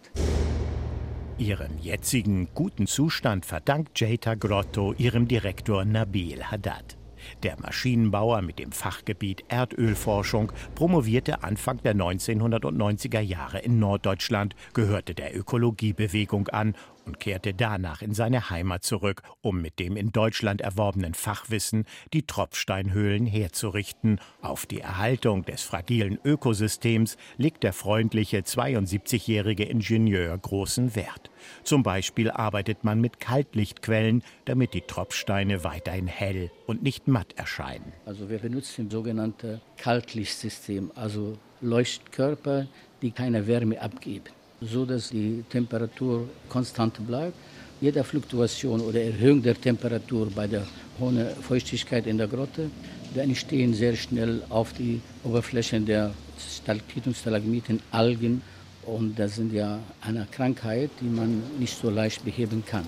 Ihren 1.41 1.79
jetzigen 1.79 2.49
guten 2.53 2.87
Zustand 2.87 3.47
verdankt 3.47 3.99
Jeta 3.99 4.35
Grotto 4.35 4.93
ihrem 4.99 5.27
Direktor 5.27 5.87
Nabil 5.87 6.45
Haddad. 6.45 6.99
Der 7.43 7.59
Maschinenbauer 7.59 8.43
mit 8.43 8.59
dem 8.59 8.73
Fachgebiet 8.73 9.45
Erdölforschung 9.49 10.53
promovierte 10.75 11.43
Anfang 11.43 11.79
der 11.79 11.95
1990er 11.95 13.21
Jahre 13.21 13.61
in 13.61 13.79
Norddeutschland, 13.79 14.55
gehörte 14.75 15.15
der 15.15 15.35
Ökologiebewegung 15.35 16.49
an 16.49 16.75
und 17.05 17.21
kehrte 17.21 17.55
danach 17.55 18.03
in 18.03 18.15
seine 18.15 18.51
Heimat 18.51 18.85
zurück, 18.85 19.23
um 19.41 19.61
mit 19.61 19.79
dem 19.79 19.97
in 19.97 20.13
Deutschland 20.13 20.61
erworbenen 20.61 21.15
Fachwissen 21.15 21.85
die 22.13 22.27
Tropfsteinhöhlen 22.27 23.27
herzurichten. 23.27 24.21
Auf 24.43 24.67
die 24.67 24.81
Erhaltung 24.81 25.45
des 25.45 25.63
fragilen 25.63 26.19
Ökosystems 26.25 27.17
legt 27.37 27.63
der 27.63 27.73
freundliche 27.73 28.39
72-jährige 28.39 29.65
Ingenieur 29.65 30.37
großen 30.37 30.95
Wert. 30.95 31.31
Zum 31.63 31.83
Beispiel 31.83 32.31
arbeitet 32.31 32.85
man 32.85 33.01
mit 33.01 33.21
Kaltlichtquellen, 33.21 34.23
damit 34.45 34.75
die 34.75 34.83
Tropfsteine 34.83 35.65
weiterhin 35.65 36.07
hell 36.07 36.51
und 36.67 36.83
nicht 36.83 37.09
matt 37.09 37.33
erscheinen. 37.37 37.93
Also 38.05 38.29
wir 38.29 38.39
benutzen 38.39 38.91
sogenannte 38.91 39.61
Kaltlichtsystem, 39.77 40.91
also 40.95 41.39
Leuchtkörper, 41.61 42.67
die 43.03 43.11
keine 43.11 43.47
Wärme 43.47 43.81
abgeben 43.81 44.31
so 44.61 44.85
dass 44.85 45.11
die 45.11 45.45
Temperatur 45.49 46.29
konstant 46.49 47.07
bleibt. 47.07 47.35
Jede 47.81 48.05
Fluktuation 48.05 48.81
oder 48.81 49.01
Erhöhung 49.01 49.43
der 49.43 49.59
Temperatur 49.59 50.29
bei 50.35 50.47
der 50.47 50.67
hohen 50.99 51.27
Feuchtigkeit 51.41 52.07
in 52.07 52.19
der 52.19 52.29
Grotte, 52.29 52.71
da 53.15 53.23
entstehen 53.23 53.73
sehr 53.73 53.97
schnell 53.97 54.43
auf 54.51 54.75
die 54.75 55.01
Oberflächen 55.25 55.87
der 55.87 56.13
Stalaktiten 56.39 57.11
und 57.11 57.17
Stalagmiten 57.17 57.81
Algen 57.91 58.43
und 58.85 59.19
das 59.19 59.37
sind 59.37 59.53
ja 59.53 59.79
eine 60.01 60.27
Krankheit, 60.31 60.91
die 61.01 61.07
man 61.07 61.43
nicht 61.59 61.79
so 61.81 61.91
leicht 61.91 62.25
beheben 62.25 62.65
kann. 62.67 62.87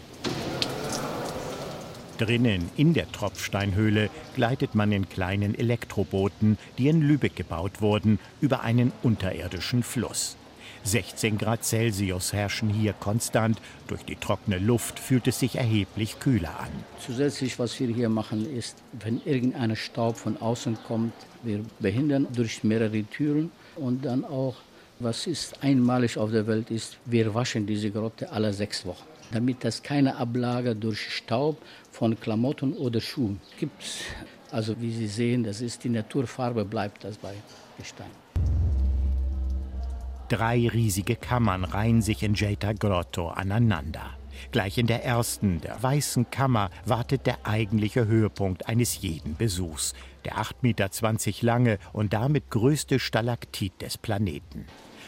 Drinnen 2.19 2.71
in 2.77 2.95
der 2.95 3.11
Tropfsteinhöhle 3.11 4.11
gleitet 4.35 4.75
man 4.75 4.93
in 4.93 5.09
kleinen 5.09 5.55
Elektrobooten, 5.55 6.59
die 6.79 6.89
in 6.89 7.01
Lübeck 7.01 7.35
gebaut 7.35 7.81
wurden, 7.81 8.19
über 8.41 8.63
einen 8.63 8.93
unterirdischen 9.03 9.83
Fluss. 9.83 10.37
16 10.85 11.39
Grad 11.39 11.65
Celsius 11.65 12.33
herrschen 12.33 12.69
hier 12.69 12.93
konstant. 12.93 13.59
Durch 13.87 14.05
die 14.05 14.17
trockene 14.17 14.59
Luft 14.59 14.99
fühlt 14.99 15.27
es 15.27 15.39
sich 15.39 15.57
erheblich 15.57 16.19
kühler 16.19 16.59
an. 16.61 16.71
Zusätzlich, 17.05 17.59
was 17.59 17.79
wir 17.79 17.89
hier 17.89 18.09
machen, 18.09 18.53
ist, 18.57 18.77
wenn 18.93 19.21
irgendein 19.25 19.77
Staub 19.77 20.17
von 20.17 20.37
außen 20.37 20.79
kommt, 20.87 21.13
wir 21.43 21.61
behindern 21.81 22.27
durch 22.35 22.65
mehrere 22.65 23.03
Türen 23.05 23.51
und 23.77 24.05
dann 24.05 24.25
auch, 24.25 24.57
was 24.99 25.27
ist 25.27 25.63
einmalig 25.63 26.19
auf 26.19 26.31
der 26.31 26.47
Welt 26.47 26.71
ist, 26.71 26.99
wir 27.05 27.35
waschen 27.35 27.67
diese 27.67 27.91
Grotte 27.91 28.31
alle 28.31 28.53
sechs 28.53 28.87
Wochen 28.87 29.13
damit 29.33 29.65
es 29.65 29.83
keine 29.83 30.17
Ablage 30.17 30.77
durch 30.77 31.01
Staub 31.11 31.57
von 31.91 32.19
Klamotten 32.19 32.75
oder 32.75 33.01
Schuhen 33.01 33.41
gibt. 33.59 33.83
Also 34.51 34.79
wie 34.81 34.93
Sie 34.93 35.07
sehen, 35.07 35.45
das 35.45 35.61
ist 35.61 35.83
die 35.85 35.89
Naturfarbe, 35.89 36.65
bleibt 36.65 37.05
das 37.05 37.17
bei 37.17 37.35
Gestein. 37.79 38.22
Drei 40.33 40.67
riesige 40.67 41.15
Kammern 41.15 41.63
reihen 41.63 42.01
sich 42.01 42.23
in 42.23 42.33
Jeta 42.33 42.73
Grotto 42.73 43.29
aneinander. 43.29 44.17
Gleich 44.51 44.79
in 44.79 44.87
der 44.87 45.05
ersten, 45.05 45.61
der 45.61 45.83
weißen 45.83 46.31
Kammer, 46.31 46.71
wartet 46.87 47.27
der 47.27 47.47
eigentliche 47.47 48.07
Höhepunkt 48.07 48.67
eines 48.67 49.03
jeden 49.03 49.37
Besuchs. 49.37 49.93
Der 50.25 50.37
8,20 50.37 50.57
Meter 50.63 51.47
lange 51.47 51.79
und 51.93 52.15
damit 52.15 52.49
größte 52.49 52.99
Stalaktit 52.99 53.83
des 53.83 53.99
Planeten. 53.99 54.65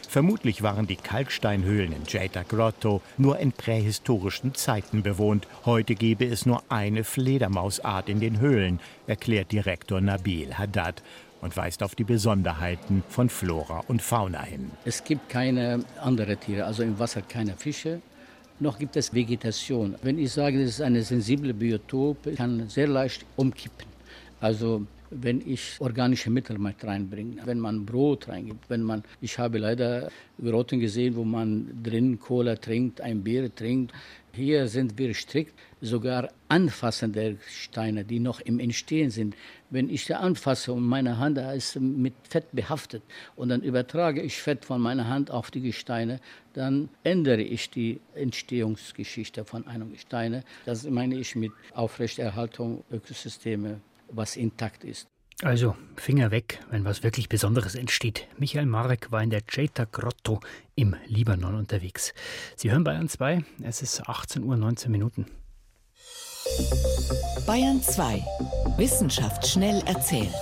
Vermutlich 0.06 0.62
waren 0.62 0.86
die 0.86 0.96
Kalksteinhöhlen 0.96 1.92
in 1.92 2.04
Jeta 2.06 2.42
Grotto 2.42 3.00
nur 3.16 3.38
in 3.38 3.52
prähistorischen 3.52 4.54
Zeiten 4.54 5.02
bewohnt. 5.02 5.48
Heute 5.64 5.94
gebe 5.94 6.26
es 6.26 6.44
nur 6.44 6.62
eine 6.68 7.02
Fledermausart 7.02 8.10
in 8.10 8.20
den 8.20 8.40
Höhlen, 8.40 8.78
erklärt 9.06 9.52
Direktor 9.52 10.02
Nabil 10.02 10.52
Haddad 10.52 11.02
und 11.44 11.56
weist 11.56 11.82
auf 11.82 11.94
die 11.94 12.04
Besonderheiten 12.04 13.04
von 13.08 13.28
Flora 13.28 13.84
und 13.86 14.00
Fauna 14.00 14.42
hin. 14.42 14.70
Es 14.84 15.04
gibt 15.04 15.28
keine 15.28 15.84
anderen 16.00 16.40
Tiere, 16.40 16.64
also 16.64 16.82
im 16.82 16.98
Wasser 16.98 17.20
keine 17.22 17.52
Fische. 17.52 18.00
Noch 18.60 18.78
gibt 18.78 18.96
es 18.96 19.12
Vegetation. 19.12 19.94
Wenn 20.02 20.18
ich 20.18 20.32
sage, 20.32 20.60
das 20.60 20.70
ist 20.70 20.80
eine 20.80 21.02
sensible 21.02 21.52
Biotop, 21.52 22.34
kann 22.36 22.68
sehr 22.68 22.88
leicht 22.88 23.26
umkippen. 23.36 23.86
Also 24.40 24.86
wenn 25.10 25.42
ich 25.46 25.76
organische 25.80 26.30
Mittel 26.30 26.58
mit 26.58 26.82
reinbringe, 26.82 27.42
wenn 27.44 27.60
man 27.60 27.84
Brot 27.84 28.28
reingibt, 28.28 28.68
wenn 28.70 28.82
man, 28.82 29.02
ich 29.20 29.38
habe 29.38 29.58
leider 29.58 30.10
Grotten 30.42 30.80
gesehen, 30.80 31.14
wo 31.14 31.24
man 31.24 31.82
drin 31.82 32.18
Cola 32.18 32.56
trinkt, 32.56 33.00
ein 33.00 33.22
Bier 33.22 33.54
trinkt. 33.54 33.92
Hier 34.34 34.66
sind 34.66 34.98
wir 34.98 35.14
strikt, 35.14 35.54
sogar 35.80 36.28
Anfassen 36.48 37.12
der 37.12 37.36
Steine, 37.48 38.04
die 38.04 38.18
noch 38.18 38.40
im 38.40 38.58
Entstehen 38.58 39.10
sind. 39.10 39.36
Wenn 39.70 39.88
ich 39.88 40.06
sie 40.06 40.14
anfasse 40.14 40.72
und 40.72 40.82
meine 40.82 41.18
Hand 41.18 41.38
ist 41.38 41.78
mit 41.78 42.14
Fett 42.28 42.46
behaftet 42.50 43.02
und 43.36 43.50
dann 43.50 43.62
übertrage 43.62 44.22
ich 44.22 44.36
Fett 44.36 44.64
von 44.64 44.80
meiner 44.80 45.08
Hand 45.08 45.30
auf 45.30 45.52
die 45.52 45.60
Gesteine, 45.60 46.20
dann 46.52 46.88
ändere 47.04 47.42
ich 47.42 47.70
die 47.70 48.00
Entstehungsgeschichte 48.14 49.44
von 49.44 49.68
einem 49.68 49.92
Gesteine. 49.92 50.42
Das 50.66 50.82
meine 50.84 51.16
ich 51.16 51.36
mit 51.36 51.52
Aufrechterhaltung 51.72 52.82
Ökosysteme 52.90 53.80
was 54.08 54.36
intakt 54.36 54.84
ist. 54.84 55.08
Also 55.44 55.76
Finger 55.96 56.30
weg, 56.30 56.60
wenn 56.70 56.86
was 56.86 57.02
wirklich 57.02 57.28
Besonderes 57.28 57.74
entsteht. 57.74 58.26
Michael 58.38 58.64
Marek 58.64 59.12
war 59.12 59.22
in 59.22 59.28
der 59.28 59.42
Jeta 59.46 59.84
Grotto 59.84 60.40
im 60.74 60.96
Libanon 61.06 61.54
unterwegs. 61.54 62.14
Sie 62.56 62.70
hören 62.70 62.82
Bayern 62.82 63.10
2, 63.10 63.44
es 63.62 63.82
ist 63.82 64.08
18 64.08 64.42
Uhr 64.42 64.56
19 64.56 64.90
Minuten. 64.90 65.26
Bayern 67.46 67.82
2. 67.82 68.24
Wissenschaft 68.78 69.46
schnell 69.46 69.82
erzählt. 69.84 70.32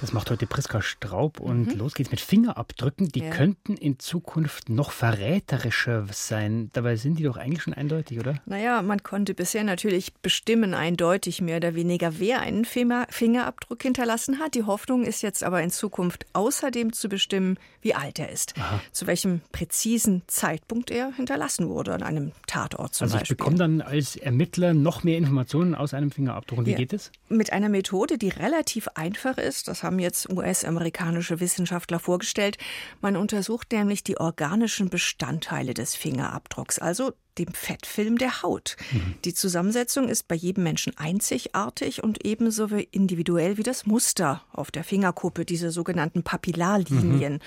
Das 0.00 0.14
macht 0.14 0.30
heute 0.30 0.46
Priska 0.46 0.80
Straub 0.80 1.40
und 1.40 1.74
mhm. 1.74 1.78
los 1.78 1.92
geht's 1.94 2.10
mit 2.10 2.20
Fingerabdrücken. 2.20 3.08
Die 3.08 3.20
ja. 3.20 3.30
könnten 3.30 3.74
in 3.74 3.98
Zukunft 3.98 4.70
noch 4.70 4.92
verräterischer 4.92 6.06
sein. 6.10 6.70
Dabei 6.72 6.96
sind 6.96 7.18
die 7.18 7.24
doch 7.24 7.36
eigentlich 7.36 7.62
schon 7.62 7.74
eindeutig, 7.74 8.18
oder? 8.18 8.36
Naja, 8.46 8.80
man 8.80 9.02
konnte 9.02 9.34
bisher 9.34 9.62
natürlich 9.62 10.14
bestimmen, 10.14 10.72
eindeutig 10.72 11.42
mehr 11.42 11.58
oder 11.58 11.74
weniger, 11.74 12.18
wer 12.18 12.40
einen 12.40 12.64
Fingerabdruck 12.64 13.82
hinterlassen 13.82 14.38
hat. 14.38 14.54
Die 14.54 14.62
Hoffnung 14.62 15.04
ist 15.04 15.20
jetzt 15.20 15.44
aber 15.44 15.62
in 15.62 15.70
Zukunft 15.70 16.24
außerdem 16.32 16.94
zu 16.94 17.10
bestimmen, 17.10 17.58
wie 17.82 17.94
alt 17.94 18.18
er 18.18 18.30
ist. 18.30 18.54
Aha. 18.58 18.80
Zu 18.92 19.06
welchem 19.06 19.42
präzisen 19.52 20.22
Zeitpunkt 20.28 20.90
er 20.90 21.12
hinterlassen 21.12 21.68
wurde, 21.68 21.92
an 21.92 22.02
einem 22.02 22.32
Tatort 22.46 22.94
zum 22.94 23.04
also 23.04 23.18
Beispiel. 23.18 23.34
Ich 23.34 23.38
bekomme 23.38 23.58
dann 23.58 23.82
als 23.82 24.16
Ermittler 24.16 24.72
noch 24.72 25.04
mehr 25.04 25.18
Informationen 25.18 25.74
aus 25.74 25.92
einem 25.92 26.10
Fingerabdruck. 26.10 26.60
Und 26.60 26.66
wie 26.66 26.72
ja. 26.72 26.78
geht 26.78 26.94
es? 26.94 27.12
Mit 27.28 27.52
einer 27.52 27.68
Methode, 27.68 28.16
die 28.16 28.30
relativ 28.30 28.88
einfach 28.94 29.36
ist. 29.36 29.68
Das 29.68 29.82
haben 29.82 29.89
jetzt 29.98 30.30
US-amerikanische 30.30 31.40
Wissenschaftler 31.40 31.98
vorgestellt. 31.98 32.58
Man 33.00 33.16
untersucht 33.16 33.72
nämlich 33.72 34.04
die 34.04 34.18
organischen 34.18 34.88
Bestandteile 34.90 35.74
des 35.74 35.94
Fingerabdrucks, 35.94 36.78
also 36.78 37.12
dem 37.40 37.54
Fettfilm 37.54 38.18
der 38.18 38.42
Haut. 38.42 38.76
Mhm. 38.92 39.14
Die 39.24 39.34
Zusammensetzung 39.34 40.08
ist 40.08 40.28
bei 40.28 40.34
jedem 40.34 40.64
Menschen 40.64 40.96
einzigartig 40.96 42.02
und 42.02 42.24
ebenso 42.24 42.66
individuell 42.90 43.56
wie 43.56 43.62
das 43.62 43.86
Muster 43.86 44.42
auf 44.52 44.70
der 44.70 44.84
Fingerkuppe, 44.84 45.44
diese 45.44 45.70
sogenannten 45.70 46.22
Papillarlinien. 46.22 47.34
Mhm. 47.34 47.40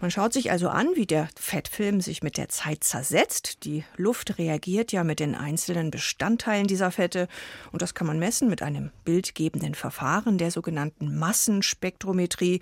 Man 0.00 0.10
schaut 0.10 0.32
sich 0.32 0.50
also 0.50 0.68
an, 0.68 0.88
wie 0.94 1.06
der 1.06 1.28
Fettfilm 1.38 2.00
sich 2.00 2.22
mit 2.22 2.36
der 2.36 2.48
Zeit 2.48 2.84
zersetzt. 2.84 3.64
Die 3.64 3.84
Luft 3.96 4.38
reagiert 4.38 4.92
ja 4.92 5.04
mit 5.04 5.20
den 5.20 5.34
einzelnen 5.34 5.90
Bestandteilen 5.90 6.66
dieser 6.66 6.90
Fette 6.90 7.28
und 7.72 7.82
das 7.82 7.94
kann 7.94 8.06
man 8.06 8.18
messen 8.18 8.48
mit 8.48 8.62
einem 8.62 8.90
bildgebenden 9.04 9.74
Verfahren 9.74 10.38
der 10.38 10.50
sogenannten 10.50 11.18
Massenspektrometrie. 11.18 12.60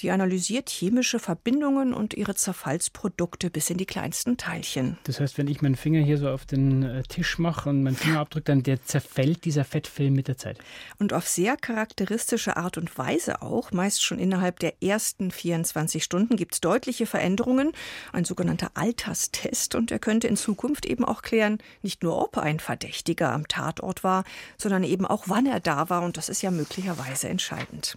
Die 0.00 0.10
analysiert 0.10 0.70
chemische 0.70 1.18
Verbindungen 1.18 1.92
und 1.92 2.14
ihre 2.14 2.36
Zerfallsprodukte 2.36 3.50
bis 3.50 3.68
in 3.68 3.78
die 3.78 3.86
kleinsten 3.86 4.36
Teilchen. 4.36 4.96
Das 5.04 5.18
heißt, 5.18 5.38
wenn 5.38 5.48
ich 5.48 5.60
meinen 5.60 5.74
Finger 5.74 6.00
hier 6.00 6.18
so 6.18 6.28
auf 6.28 6.46
den 6.46 6.84
äh, 6.84 7.02
Tisch 7.02 7.38
mache 7.38 7.70
und 7.70 7.82
meinen 7.82 7.96
Finger 7.96 8.20
abdrücke, 8.20 8.44
dann 8.44 8.62
der 8.62 8.82
zerfällt 8.82 9.44
dieser 9.44 9.64
Fettfilm 9.64 10.14
mit 10.14 10.28
der 10.28 10.36
Zeit. 10.36 10.58
Und 10.98 11.12
auf 11.12 11.26
sehr 11.26 11.56
charakteristische 11.56 12.56
Art 12.56 12.78
und 12.78 12.96
Weise 12.96 13.42
auch. 13.42 13.72
Meist 13.72 14.04
schon 14.04 14.18
innerhalb 14.18 14.60
der 14.60 14.82
ersten 14.82 15.30
24 15.32 16.04
Stunden 16.04 16.36
gibt 16.36 16.54
es 16.54 16.60
deutliche 16.60 17.06
Veränderungen. 17.06 17.72
Ein 18.12 18.24
sogenannter 18.24 18.70
Alterstest. 18.74 19.74
Und 19.74 19.90
er 19.90 19.98
könnte 19.98 20.28
in 20.28 20.36
Zukunft 20.36 20.86
eben 20.86 21.04
auch 21.04 21.22
klären, 21.22 21.58
nicht 21.82 22.04
nur 22.04 22.22
ob 22.22 22.38
ein 22.38 22.60
Verdächtiger 22.60 23.32
am 23.32 23.48
Tatort 23.48 24.04
war, 24.04 24.24
sondern 24.56 24.84
eben 24.84 25.06
auch 25.06 25.24
wann 25.26 25.46
er 25.46 25.58
da 25.60 25.90
war. 25.90 26.02
Und 26.02 26.16
das 26.16 26.28
ist 26.28 26.42
ja 26.42 26.52
möglicherweise 26.52 27.28
entscheidend. 27.28 27.96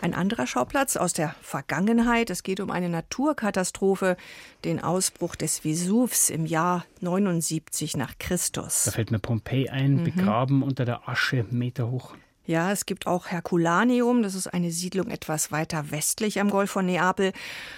Ein 0.00 0.14
anderer 0.14 0.46
Schauplatz 0.46 0.96
aus 0.96 1.12
der 1.12 1.34
Vergangenheit. 1.42 2.30
Es 2.30 2.42
geht 2.42 2.60
um 2.60 2.70
eine 2.70 2.88
Naturkatastrophe, 2.88 4.16
den 4.64 4.80
Ausbruch 4.82 5.36
des 5.36 5.60
Vesuvs 5.64 6.30
im 6.30 6.46
Jahr 6.46 6.84
79 7.00 7.96
nach 7.96 8.14
Christus. 8.18 8.84
Da 8.84 8.90
fällt 8.92 9.10
mir 9.10 9.18
Pompeji 9.18 9.68
ein, 9.68 9.96
mhm. 9.96 10.04
begraben 10.04 10.62
unter 10.62 10.84
der 10.84 11.08
Asche, 11.08 11.44
Meter 11.50 11.90
hoch. 11.90 12.14
Ja, 12.46 12.72
es 12.72 12.86
gibt 12.86 13.06
auch 13.06 13.28
Herculaneum, 13.28 14.22
das 14.22 14.34
ist 14.34 14.48
eine 14.48 14.70
Siedlung 14.70 15.10
etwas 15.10 15.52
weiter 15.52 15.90
westlich 15.90 16.40
am 16.40 16.50
Golf 16.50 16.70
von 16.70 16.86
Neapel. 16.86 17.32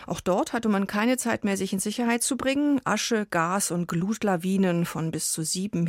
Auch 0.06 0.20
dort 0.20 0.52
hatte 0.52 0.68
man 0.68 0.86
keine 0.86 1.16
Zeit 1.16 1.44
mehr, 1.44 1.56
sich 1.56 1.72
in 1.72 1.78
Sicherheit 1.78 2.22
zu 2.22 2.36
bringen. 2.36 2.80
Asche, 2.84 3.26
Gas 3.26 3.70
und 3.70 3.88
Glutlawinen 3.88 4.86
von 4.86 5.10
bis 5.10 5.32
zu 5.32 5.42
sieben 5.42 5.84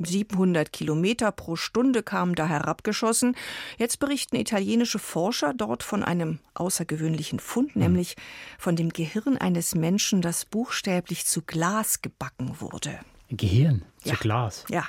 700 0.00 0.72
Kilometer 0.72 1.32
pro 1.32 1.56
Stunde 1.56 2.02
kamen 2.02 2.34
da 2.34 2.46
herabgeschossen. 2.46 3.34
Jetzt 3.78 3.98
berichten 3.98 4.36
italienische 4.36 4.98
Forscher 4.98 5.52
dort 5.54 5.82
von 5.82 6.04
einem 6.04 6.38
außergewöhnlichen 6.54 7.40
Fund, 7.40 7.74
mhm. 7.74 7.82
nämlich 7.82 8.16
von 8.58 8.76
dem 8.76 8.90
Gehirn 8.90 9.36
eines 9.36 9.74
Menschen, 9.74 10.22
das 10.22 10.44
buchstäblich 10.44 11.26
zu 11.26 11.42
Glas 11.42 12.00
gebacken 12.00 12.60
wurde. 12.60 13.00
Gehirn? 13.30 13.82
Ja. 14.04 14.14
Glas. 14.14 14.64
Ja, 14.70 14.84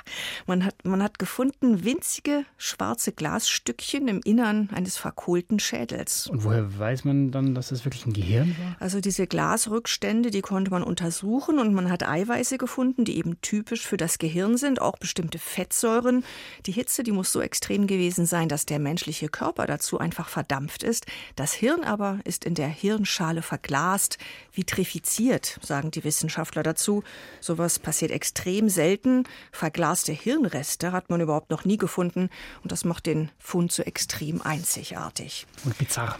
man 0.46 0.64
hat, 0.64 0.84
man 0.84 1.02
hat 1.02 1.18
gefunden 1.18 1.84
winzige 1.84 2.44
schwarze 2.56 3.12
Glasstückchen 3.12 4.08
im 4.08 4.20
Innern 4.24 4.70
eines 4.72 4.96
verkohlten 4.96 5.58
Schädels. 5.58 6.26
Und 6.26 6.44
woher 6.44 6.78
weiß 6.78 7.04
man 7.04 7.30
dann, 7.30 7.54
dass 7.54 7.68
das 7.68 7.84
wirklich 7.84 8.06
ein 8.06 8.12
Gehirn 8.12 8.56
war? 8.58 8.76
Also 8.78 9.00
diese 9.00 9.26
Glasrückstände, 9.26 10.30
die 10.30 10.42
konnte 10.42 10.70
man 10.70 10.82
untersuchen 10.82 11.58
und 11.58 11.74
man 11.74 11.90
hat 11.90 12.06
Eiweiße 12.06 12.58
gefunden, 12.58 13.04
die 13.04 13.18
eben 13.18 13.40
typisch 13.40 13.86
für 13.86 13.96
das 13.96 14.18
Gehirn 14.18 14.56
sind, 14.56 14.80
auch 14.80 14.96
bestimmte 14.98 15.38
Fettsäuren. 15.38 16.24
Die 16.66 16.72
Hitze, 16.72 17.02
die 17.02 17.12
muss 17.12 17.32
so 17.32 17.40
extrem 17.40 17.86
gewesen 17.86 18.26
sein, 18.26 18.48
dass 18.48 18.66
der 18.66 18.78
menschliche 18.78 19.28
Körper 19.28 19.66
dazu 19.66 19.98
einfach 19.98 20.28
verdampft 20.28 20.82
ist. 20.82 21.06
Das 21.36 21.52
Hirn 21.52 21.84
aber 21.84 22.20
ist 22.24 22.44
in 22.44 22.54
der 22.54 22.68
Hirnschale 22.68 23.42
verglast, 23.42 24.18
vitrifiziert, 24.52 25.58
sagen 25.62 25.90
die 25.90 26.04
Wissenschaftler 26.04 26.62
dazu. 26.62 27.02
Sowas 27.40 27.78
passiert 27.78 28.10
extrem 28.10 28.68
selten 28.68 28.99
selten. 29.00 29.24
Verglaste 29.52 30.12
Hirnreste 30.12 30.92
hat 30.92 31.10
man 31.10 31.20
überhaupt 31.20 31.50
noch 31.50 31.64
nie 31.64 31.76
gefunden 31.76 32.30
und 32.62 32.72
das 32.72 32.84
macht 32.84 33.06
den 33.06 33.30
Fund 33.38 33.72
so 33.72 33.82
extrem 33.82 34.40
einzigartig. 34.42 35.46
Und 35.64 35.76
bizarr. 35.78 36.18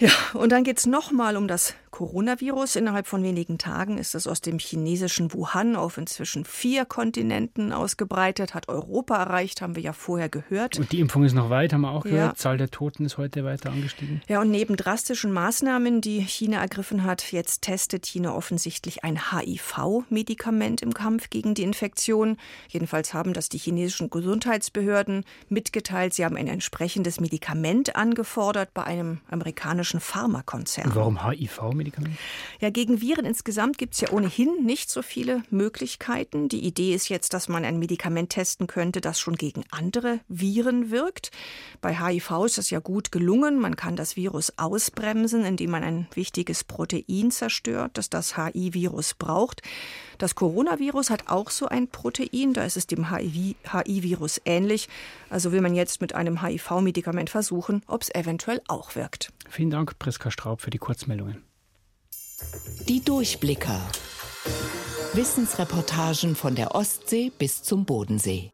Ja, 0.00 0.10
und 0.34 0.52
dann 0.52 0.62
geht 0.62 0.78
es 0.78 0.86
nochmal 0.86 1.36
um 1.36 1.48
das 1.48 1.74
Coronavirus. 1.90 2.76
Innerhalb 2.76 3.08
von 3.08 3.24
wenigen 3.24 3.58
Tagen 3.58 3.98
ist 3.98 4.14
es 4.14 4.28
aus 4.28 4.40
dem 4.40 4.60
chinesischen 4.60 5.32
Wuhan 5.32 5.74
auf 5.74 5.98
inzwischen 5.98 6.44
vier 6.44 6.84
Kontinenten 6.84 7.72
ausgebreitet, 7.72 8.54
hat 8.54 8.68
Europa 8.68 9.16
erreicht, 9.16 9.60
haben 9.60 9.74
wir 9.74 9.82
ja 9.82 9.92
vorher 9.92 10.28
gehört. 10.28 10.78
Und 10.78 10.92
die 10.92 11.00
Impfung 11.00 11.24
ist 11.24 11.34
noch 11.34 11.50
weit, 11.50 11.72
haben 11.72 11.80
wir 11.80 11.90
auch 11.90 12.04
gehört. 12.04 12.28
Ja. 12.28 12.34
Zahl 12.36 12.58
der 12.58 12.70
Toten 12.70 13.04
ist 13.04 13.18
heute 13.18 13.44
weiter 13.44 13.70
angestiegen. 13.70 14.22
Ja, 14.28 14.40
und 14.40 14.52
neben 14.52 14.76
drastischen 14.76 15.32
Maßnahmen, 15.32 16.00
die 16.00 16.20
China 16.20 16.60
ergriffen 16.60 17.02
hat, 17.02 17.32
jetzt 17.32 17.62
testet 17.62 18.06
China 18.06 18.34
offensichtlich 18.34 19.02
ein 19.02 19.32
HIV-Medikament 19.32 20.82
im 20.82 20.94
Kampf 20.94 21.30
gegen 21.30 21.54
die 21.54 21.64
Infektion. 21.64 22.36
Jedenfalls 22.68 23.12
haben 23.14 23.32
das 23.32 23.48
die 23.48 23.58
chinesischen 23.58 24.10
Gesundheitsbehörden 24.10 25.24
mitgeteilt. 25.48 26.14
Sie 26.14 26.24
haben 26.24 26.36
ein 26.36 26.46
entsprechendes 26.46 27.18
Medikament 27.18 27.96
angefordert 27.96 28.72
bei 28.72 28.84
einem 28.84 29.20
amerikanischen 29.28 29.57
Pharmakonzern. 30.00 30.88
Und 30.88 30.94
warum 30.94 31.26
HIV-Medikament? 31.26 31.88
Medikament? 31.88 32.18
Ja, 32.60 32.70
gegen 32.70 33.00
Viren 33.00 33.24
insgesamt 33.24 33.78
gibt 33.78 33.94
es 33.94 34.00
ja 34.00 34.10
ohnehin 34.10 34.64
nicht 34.64 34.90
so 34.90 35.02
viele 35.02 35.42
Möglichkeiten. 35.50 36.48
Die 36.48 36.64
Idee 36.64 36.94
ist 36.94 37.08
jetzt, 37.08 37.34
dass 37.34 37.48
man 37.48 37.64
ein 37.64 37.78
Medikament 37.78 38.30
testen 38.30 38.66
könnte, 38.66 39.00
das 39.00 39.18
schon 39.18 39.36
gegen 39.36 39.64
andere 39.70 40.20
Viren 40.28 40.90
wirkt. 40.90 41.30
Bei 41.80 41.94
HIV 41.94 42.44
ist 42.44 42.58
das 42.58 42.70
ja 42.70 42.80
gut 42.80 43.12
gelungen. 43.12 43.58
Man 43.58 43.76
kann 43.76 43.96
das 43.96 44.16
Virus 44.16 44.52
ausbremsen, 44.56 45.44
indem 45.44 45.70
man 45.70 45.84
ein 45.84 46.08
wichtiges 46.14 46.64
Protein 46.64 47.30
zerstört, 47.30 47.92
das 47.94 48.10
das 48.10 48.36
HIV-Virus 48.36 49.14
braucht. 49.14 49.62
Das 50.18 50.34
Coronavirus 50.34 51.10
hat 51.10 51.28
auch 51.28 51.50
so 51.50 51.66
ein 51.68 51.88
Protein, 51.88 52.52
da 52.52 52.64
ist 52.64 52.76
es 52.76 52.88
dem 52.88 53.10
HIV-Virus 53.10 54.40
ähnlich. 54.44 54.88
Also 55.30 55.52
will 55.52 55.60
man 55.60 55.74
jetzt 55.74 56.00
mit 56.00 56.14
einem 56.14 56.42
HIV-Medikament 56.42 57.30
versuchen, 57.30 57.82
ob 57.86 58.02
es 58.02 58.14
eventuell 58.14 58.60
auch 58.66 58.96
wirkt. 58.96 59.32
Vielen 59.48 59.70
Dank, 59.70 59.98
Priska 59.98 60.30
Straub, 60.30 60.60
für 60.60 60.70
die 60.70 60.78
Kurzmeldungen. 60.78 61.42
Die 62.88 63.04
Durchblicker. 63.04 63.80
Wissensreportagen 65.14 66.36
von 66.36 66.54
der 66.54 66.74
Ostsee 66.74 67.32
bis 67.36 67.62
zum 67.62 67.84
Bodensee. 67.84 68.50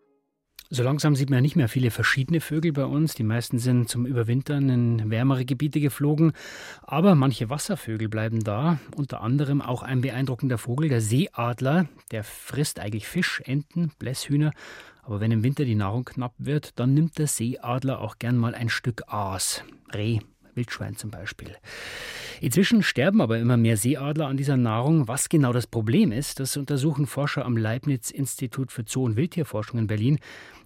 So 0.71 0.83
langsam 0.83 1.15
sieht 1.15 1.31
man 1.31 1.37
ja 1.37 1.41
nicht 1.43 1.57
mehr 1.57 1.69
viele 1.69 1.91
verschiedene 1.91 2.41
Vögel 2.41 2.73
bei 2.73 2.85
uns. 2.85 3.15
Die 3.15 3.23
meisten 3.23 3.59
sind 3.59 3.89
zum 3.89 4.07
Überwintern 4.07 4.71
in 4.71 5.11
wärmere 5.11 5.45
Gebiete 5.45 5.79
geflogen. 5.79 6.33
Aber 6.83 7.15
manche 7.15 7.51
Wasservögel 7.51 8.09
bleiben 8.09 8.43
da. 8.43 8.79
Unter 8.97 9.21
anderem 9.21 9.61
auch 9.61 9.83
ein 9.83 10.01
beeindruckender 10.01 10.59
Vogel, 10.59 10.89
der 10.89 11.01
Seeadler. 11.01 11.87
Der 12.11 12.25
frisst 12.25 12.81
eigentlich 12.81 13.07
Fisch, 13.07 13.43
Enten, 13.45 13.93
Blässhühner. 13.99 14.53
Aber 15.03 15.21
wenn 15.21 15.31
im 15.31 15.45
Winter 15.45 15.65
die 15.65 15.75
Nahrung 15.75 16.07
knapp 16.07 16.35
wird, 16.39 16.79
dann 16.79 16.95
nimmt 16.95 17.19
der 17.19 17.27
Seeadler 17.27 18.01
auch 18.01 18.19
gern 18.19 18.39
mal 18.39 18.55
ein 18.55 18.71
Stück 18.71 19.03
Aas. 19.07 19.63
Reh, 19.95 20.21
Wildschwein 20.57 20.97
zum 20.97 21.11
Beispiel. 21.11 21.57
Inzwischen 22.41 22.83
sterben 22.83 23.21
aber 23.21 23.39
immer 23.39 23.57
mehr 23.57 23.77
Seeadler 23.77 24.27
an 24.27 24.37
dieser 24.37 24.57
Nahrung. 24.57 25.09
Was 25.09 25.29
genau 25.29 25.53
das 25.53 25.67
Problem 25.67 26.13
ist, 26.13 26.41
das 26.41 26.57
untersuchen 26.57 27.07
Forscher 27.07 27.45
am 27.45 27.57
Leibniz-Institut 27.57 28.73
für 28.73 28.85
Zoo- 28.87 29.05
und 29.05 29.17
Wildtierforschung 29.17 29.79
in 29.79 29.87
Berlin. 29.87 30.19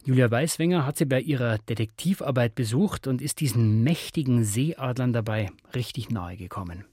Julia 0.04 0.30
Weißwenger 0.30 0.86
hat 0.86 0.96
sie 0.96 1.04
bei 1.04 1.20
ihrer 1.20 1.58
Detektivarbeit 1.58 2.54
besucht 2.54 3.06
und 3.06 3.20
ist 3.20 3.40
diesen 3.40 3.82
mächtigen 3.84 4.44
Seeadlern 4.44 5.12
dabei 5.12 5.50
richtig 5.74 6.10
nahe 6.10 6.36
gekommen. 6.36 6.84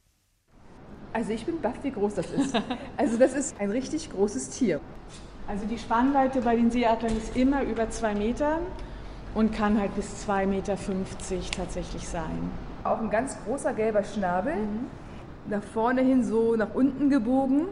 Also 1.14 1.32
ich 1.32 1.46
bin 1.46 1.62
baff, 1.62 1.82
wie 1.84 1.92
groß 1.92 2.16
das 2.16 2.30
ist. 2.32 2.62
Also 2.98 3.18
das 3.18 3.34
ist 3.34 3.56
ein 3.60 3.72
richtig 3.72 4.10
großes 4.12 4.50
Tier. 4.50 4.82
Also 5.48 5.66
die 5.66 5.78
Spannweite 5.78 6.42
bei 6.42 6.56
den 6.56 6.72
Seeadlern 6.72 7.16
ist 7.16 7.38
immer 7.38 7.64
über 7.64 7.90
zwei 7.90 8.16
Meter 8.16 8.60
und 9.34 9.54
kann 9.54 9.80
halt 9.80 9.96
bis 9.96 10.28
2,50 10.28 10.46
Meter 10.48 10.78
tatsächlich 11.56 12.08
sein. 12.08 12.52
Auch 12.86 13.02
ein 13.02 13.10
ganz 13.10 13.36
großer 13.44 13.74
gelber 13.74 14.04
Schnabel, 14.04 14.58
mhm. 14.58 14.86
nach 15.50 15.64
vorne 15.64 16.02
hin 16.02 16.24
so 16.24 16.56
nach 16.56 16.76
unten 16.76 17.10
gebogen 17.10 17.64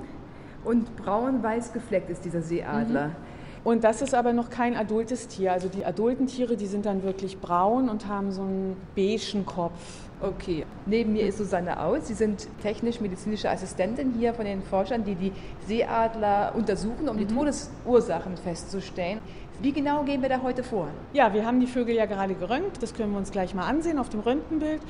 und 0.65 0.95
braun-weiß 0.95 1.71
gefleckt 1.71 2.09
ist 2.09 2.25
dieser 2.25 2.41
Seeadler. 2.41 3.09
Mhm. 3.09 3.15
Und 3.63 3.83
das 3.83 4.01
ist 4.01 4.15
aber 4.15 4.33
noch 4.33 4.49
kein 4.49 4.75
adultes 4.75 5.27
Tier. 5.27 5.53
Also 5.53 5.69
die 5.69 5.85
adulten 5.85 6.25
Tiere, 6.25 6.57
die 6.57 6.65
sind 6.65 6.87
dann 6.87 7.03
wirklich 7.03 7.39
braun 7.39 7.89
und 7.89 8.07
haben 8.07 8.31
so 8.31 8.41
einen 8.41 8.75
beigen 8.95 9.45
Kopf. 9.45 9.79
Okay. 10.19 10.65
Neben 10.85 11.13
mir 11.13 11.27
ist 11.27 11.37
Susanne 11.37 11.79
Aus. 11.79 12.07
Sie 12.07 12.13
sind 12.13 12.47
technisch-medizinische 12.61 13.49
Assistentin 13.49 14.13
hier 14.17 14.33
von 14.33 14.45
den 14.45 14.63
Forschern, 14.63 15.03
die 15.03 15.15
die 15.15 15.31
Seeadler 15.67 16.53
untersuchen, 16.55 17.07
um 17.07 17.15
mhm. 17.15 17.19
die 17.19 17.27
Todesursachen 17.27 18.35
festzustellen. 18.37 19.19
Wie 19.61 19.71
genau 19.71 20.03
gehen 20.03 20.21
wir 20.21 20.29
da 20.29 20.41
heute 20.41 20.63
vor? 20.63 20.87
Ja, 21.13 21.33
wir 21.33 21.45
haben 21.45 21.59
die 21.59 21.67
Vögel 21.67 21.95
ja 21.95 22.05
gerade 22.05 22.33
geröntgt. 22.33 22.81
Das 22.81 22.93
können 22.93 23.11
wir 23.11 23.17
uns 23.17 23.31
gleich 23.31 23.53
mal 23.53 23.67
ansehen 23.67 23.99
auf 23.99 24.09
dem 24.09 24.19
Röntgenbild. 24.19 24.81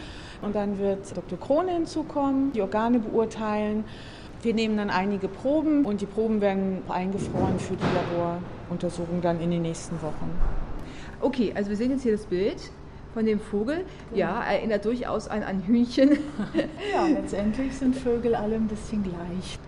Und 0.42 0.56
dann 0.56 0.80
wird 0.80 1.16
Dr. 1.16 1.40
Krone 1.40 1.72
hinzukommen, 1.72 2.52
die 2.54 2.62
Organe 2.62 3.00
beurteilen. 3.00 3.84
Wir 4.42 4.54
nehmen 4.54 4.76
dann 4.78 4.90
einige 4.90 5.28
Proben 5.28 5.86
und 5.86 6.02
die 6.02 6.06
Proben 6.06 6.42
werden 6.42 6.82
eingefroren 6.90 7.60
für 7.60 7.76
die 7.76 8.18
Laboruntersuchung 8.18 9.22
dann 9.22 9.40
in 9.40 9.52
den 9.52 9.62
nächsten 9.62 10.02
Wochen. 10.02 10.30
Okay, 11.22 11.54
also 11.56 11.70
wir 11.70 11.78
sehen 11.78 11.92
jetzt 11.92 12.04
hier 12.04 12.12
das 12.12 12.26
Bild 12.26 12.58
von 13.14 13.26
dem 13.26 13.40
Vogel. 13.40 13.86
Genau. 14.10 14.20
Ja, 14.20 14.44
erinnert 14.44 14.84
durchaus 14.86 15.28
an 15.28 15.44
ein 15.44 15.62
Hühnchen. 15.62 16.18
ja, 16.94 17.08
letztendlich 17.08 17.74
sind 17.78 17.96
Vögel 17.96 18.36
alle 18.36 18.56
ein 18.56 18.68
bisschen 18.68 19.04
gleich. 19.04 19.60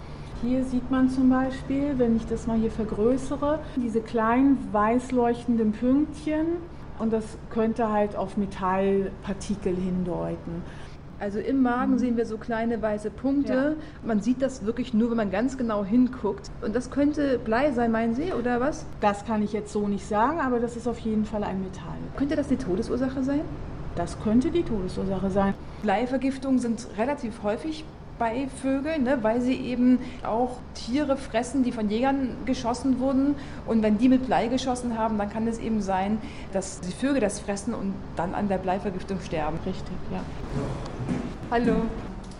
Hier 0.47 0.63
sieht 0.63 0.91
man 0.91 1.09
zum 1.09 1.31
Beispiel, 1.31 1.97
wenn 1.97 2.15
ich 2.15 2.27
das 2.27 2.45
mal 2.45 2.55
hier 2.55 2.69
vergrößere, 2.69 3.57
diese 3.77 3.99
kleinen 3.99 4.59
weiß 4.71 5.11
leuchtenden 5.11 5.71
Pünktchen 5.71 6.45
und 6.99 7.11
das 7.11 7.23
könnte 7.49 7.91
halt 7.91 8.15
auf 8.15 8.37
Metallpartikel 8.37 9.75
hindeuten. 9.75 10.61
Also 11.19 11.39
im 11.39 11.63
Magen 11.63 11.93
mhm. 11.93 11.97
sehen 11.97 12.17
wir 12.17 12.27
so 12.27 12.37
kleine 12.37 12.79
weiße 12.79 13.09
Punkte. 13.09 13.53
Ja. 13.53 14.05
Man 14.05 14.21
sieht 14.21 14.39
das 14.39 14.65
wirklich 14.65 14.93
nur, 14.93 15.09
wenn 15.09 15.17
man 15.17 15.31
ganz 15.31 15.57
genau 15.57 15.83
hinguckt. 15.83 16.51
Und 16.61 16.75
das 16.75 16.91
könnte 16.91 17.39
Blei 17.39 17.71
sein, 17.71 17.91
meinen 17.91 18.13
Sie, 18.13 18.31
oder 18.31 18.59
was? 18.59 18.85
Das 19.01 19.25
kann 19.25 19.41
ich 19.41 19.51
jetzt 19.51 19.73
so 19.73 19.87
nicht 19.87 20.05
sagen, 20.05 20.41
aber 20.41 20.59
das 20.59 20.75
ist 20.75 20.87
auf 20.87 20.99
jeden 20.99 21.25
Fall 21.25 21.43
ein 21.43 21.63
Metall. 21.63 21.97
Könnte 22.17 22.35
das 22.35 22.49
die 22.49 22.57
Todesursache 22.57 23.23
sein? 23.23 23.41
Das 23.95 24.21
könnte 24.21 24.51
die 24.51 24.61
Todesursache 24.61 25.31
sein. 25.31 25.55
Bleivergiftungen 25.81 26.59
sind 26.59 26.87
relativ 26.97 27.41
häufig 27.41 27.83
bei 28.17 28.47
Vögeln, 28.61 29.03
ne, 29.03 29.19
weil 29.21 29.41
sie 29.41 29.55
eben 29.55 29.99
auch 30.25 30.57
Tiere 30.73 31.17
fressen, 31.17 31.63
die 31.63 31.71
von 31.71 31.89
Jägern 31.89 32.37
geschossen 32.45 32.99
wurden. 32.99 33.35
Und 33.65 33.83
wenn 33.83 33.97
die 33.97 34.09
mit 34.09 34.25
Blei 34.25 34.47
geschossen 34.47 34.97
haben, 34.97 35.17
dann 35.17 35.29
kann 35.29 35.47
es 35.47 35.59
eben 35.59 35.81
sein, 35.81 36.19
dass 36.53 36.79
die 36.81 36.91
Vögel 36.91 37.19
das 37.19 37.39
fressen 37.39 37.73
und 37.73 37.93
dann 38.15 38.33
an 38.33 38.47
der 38.47 38.57
Bleivergiftung 38.57 39.19
sterben. 39.19 39.59
Richtig, 39.65 39.95
ja. 40.11 40.21
Hallo. 41.51 41.75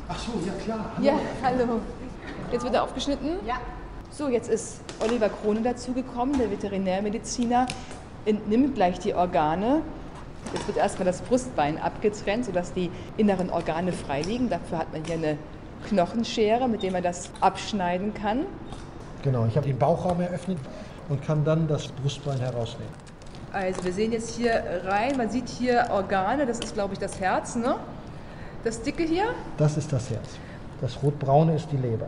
Ach 0.08 0.20
so, 0.20 0.32
ja 0.46 0.54
klar. 0.64 0.92
Hallo. 0.96 1.06
Ja, 1.06 1.14
hallo. 1.44 1.82
Jetzt 2.52 2.64
wird 2.64 2.74
er 2.74 2.84
aufgeschnitten? 2.84 3.32
Ja. 3.46 3.56
So, 4.12 4.30
jetzt 4.30 4.50
ist 4.50 4.82
Oliver 5.04 5.30
Krone 5.30 5.62
dazugekommen, 5.62 6.38
der 6.38 6.50
Veterinärmediziner, 6.50 7.66
entnimmt 8.26 8.76
gleich 8.76 9.00
die 9.00 9.14
Organe 9.14 9.82
Jetzt 10.54 10.68
wird 10.68 10.78
erstmal 10.78 11.06
das 11.06 11.22
Brustbein 11.22 11.78
abgetrennt, 11.78 12.46
sodass 12.46 12.74
die 12.74 12.90
inneren 13.18 13.50
Organe 13.50 13.92
frei 13.92 14.22
liegen. 14.22 14.50
Dafür 14.50 14.78
hat 14.78 14.94
man 14.94 15.04
hier 15.04 15.16
eine 15.16 15.38
Knochenschere, 15.88 16.68
mit 16.68 16.84
der 16.84 16.92
man 16.92 17.04
das 17.04 17.30
abschneiden 17.42 18.14
kann. 18.14 18.46
Genau, 19.24 19.46
ich 19.46 19.56
habe 19.56 19.68
den 19.68 19.78
Bauchraum 19.78 20.22
eröffnet 20.22 20.58
und 21.10 21.22
kann 21.24 21.44
dann 21.44 21.68
das 21.68 21.88
Brustbein 21.88 22.40
herausnehmen. 22.40 22.94
Also 23.52 23.84
wir 23.84 23.94
sehen 23.94 24.12
jetzt 24.12 24.36
hier 24.36 24.64
rein, 24.86 25.18
man 25.18 25.30
sieht 25.30 25.48
hier 25.48 25.88
Organe, 25.92 26.46
das 26.46 26.60
ist 26.60 26.74
glaube 26.74 26.94
ich 26.94 27.00
das 27.00 27.20
Herz, 27.20 27.56
ne? 27.56 27.76
Das 28.64 28.82
dicke 28.82 29.04
hier? 29.04 29.26
Das 29.58 29.78
ist 29.78 29.94
das 29.94 30.10
Herz. 30.10 30.38
Das 30.82 31.02
rotbraune 31.02 31.56
ist 31.56 31.72
die 31.72 31.78
Leber. 31.78 32.08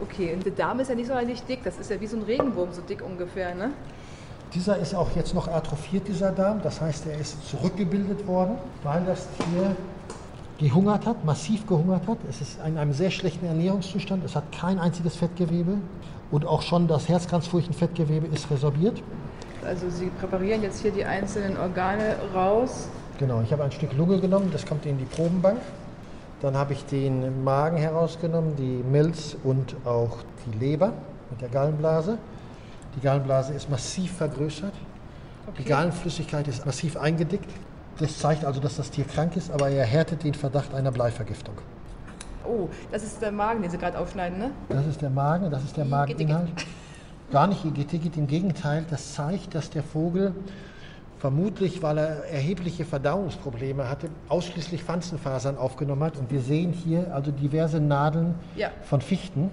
Okay, 0.00 0.32
und 0.34 0.44
der 0.44 0.52
Darm 0.52 0.80
ist 0.80 0.88
ja 0.88 0.94
nicht 0.94 1.08
so 1.08 1.14
richtig 1.14 1.42
dick, 1.42 1.62
das 1.62 1.78
ist 1.78 1.90
ja 1.90 2.00
wie 2.00 2.06
so 2.06 2.16
ein 2.16 2.22
Regenwurm, 2.22 2.72
so 2.72 2.80
dick 2.80 3.02
ungefähr, 3.04 3.54
ne? 3.54 3.70
Dieser 4.54 4.76
ist 4.78 4.94
auch 4.94 5.10
jetzt 5.16 5.34
noch 5.34 5.48
atrophiert, 5.48 6.08
dieser 6.08 6.30
Darm. 6.30 6.60
Das 6.62 6.80
heißt, 6.80 7.06
er 7.06 7.18
ist 7.18 7.48
zurückgebildet 7.48 8.26
worden, 8.26 8.56
weil 8.82 9.02
das 9.04 9.26
Tier 9.38 9.76
gehungert 10.62 11.06
hat, 11.06 11.24
massiv 11.24 11.66
gehungert 11.66 12.06
hat. 12.06 12.18
Es 12.30 12.40
ist 12.40 12.58
in 12.64 12.78
einem 12.78 12.92
sehr 12.92 13.10
schlechten 13.10 13.46
Ernährungszustand. 13.46 14.24
Es 14.24 14.36
hat 14.36 14.44
kein 14.52 14.78
einziges 14.78 15.16
Fettgewebe 15.16 15.78
und 16.30 16.46
auch 16.46 16.62
schon 16.62 16.86
das 16.86 17.08
Herzkranzfurchenfettgewebe 17.08 18.28
ist 18.28 18.50
resorbiert. 18.50 19.02
Also 19.66 19.90
Sie 19.90 20.06
präparieren 20.20 20.62
jetzt 20.62 20.80
hier 20.80 20.92
die 20.92 21.04
einzelnen 21.04 21.56
Organe 21.56 22.16
raus. 22.34 22.88
Genau, 23.18 23.42
ich 23.42 23.52
habe 23.52 23.64
ein 23.64 23.72
Stück 23.72 23.92
Lunge 23.96 24.20
genommen, 24.20 24.50
das 24.52 24.64
kommt 24.64 24.86
in 24.86 24.98
die 24.98 25.04
Probenbank. 25.04 25.58
Dann 26.40 26.56
habe 26.56 26.72
ich 26.72 26.84
den 26.86 27.44
Magen 27.44 27.76
herausgenommen, 27.76 28.56
die 28.56 28.82
Milz 28.88 29.36
und 29.44 29.76
auch 29.84 30.18
die 30.46 30.58
Leber 30.58 30.92
mit 31.30 31.40
der 31.40 31.48
Gallenblase. 31.48 32.18
Die 32.96 33.00
Gallenblase 33.00 33.52
ist 33.52 33.70
massiv 33.70 34.12
vergrößert. 34.16 34.72
Okay. 35.46 35.62
Die 35.62 35.68
Gallenflüssigkeit 35.68 36.46
ist 36.48 36.66
massiv 36.66 36.96
eingedickt. 36.96 37.50
Das 38.02 38.18
zeigt 38.18 38.44
also, 38.44 38.60
dass 38.60 38.78
das 38.78 38.90
Tier 38.90 39.04
krank 39.04 39.36
ist, 39.36 39.48
aber 39.52 39.70
er 39.70 39.84
härtet 39.84 40.24
den 40.24 40.34
Verdacht 40.34 40.74
einer 40.74 40.90
Bleivergiftung. 40.90 41.54
Oh, 42.44 42.68
das 42.90 43.04
ist 43.04 43.22
der 43.22 43.30
Magen, 43.30 43.62
den 43.62 43.70
Sie 43.70 43.78
gerade 43.78 43.96
aufschneiden, 43.96 44.40
ne? 44.40 44.50
Das 44.70 44.84
ist 44.88 45.00
der 45.00 45.08
Magen, 45.08 45.48
das 45.52 45.62
ist 45.62 45.76
der 45.76 45.84
Mageninhalt. 45.84 46.50
Gar 47.30 47.46
nicht 47.46 47.64
Igitigit, 47.64 48.16
im 48.16 48.26
Gegenteil, 48.26 48.84
das 48.90 49.14
zeigt, 49.14 49.54
dass 49.54 49.70
der 49.70 49.84
Vogel 49.84 50.34
vermutlich, 51.20 51.80
weil 51.80 51.96
er 51.98 52.24
erhebliche 52.24 52.84
Verdauungsprobleme 52.84 53.88
hatte, 53.88 54.08
ausschließlich 54.28 54.82
Pflanzenfasern 54.82 55.56
aufgenommen 55.56 56.02
hat. 56.02 56.16
Und 56.16 56.32
wir 56.32 56.40
sehen 56.40 56.72
hier 56.72 57.14
also 57.14 57.30
diverse 57.30 57.78
Nadeln 57.78 58.34
ja. 58.56 58.72
von 58.82 59.00
Fichten 59.00 59.52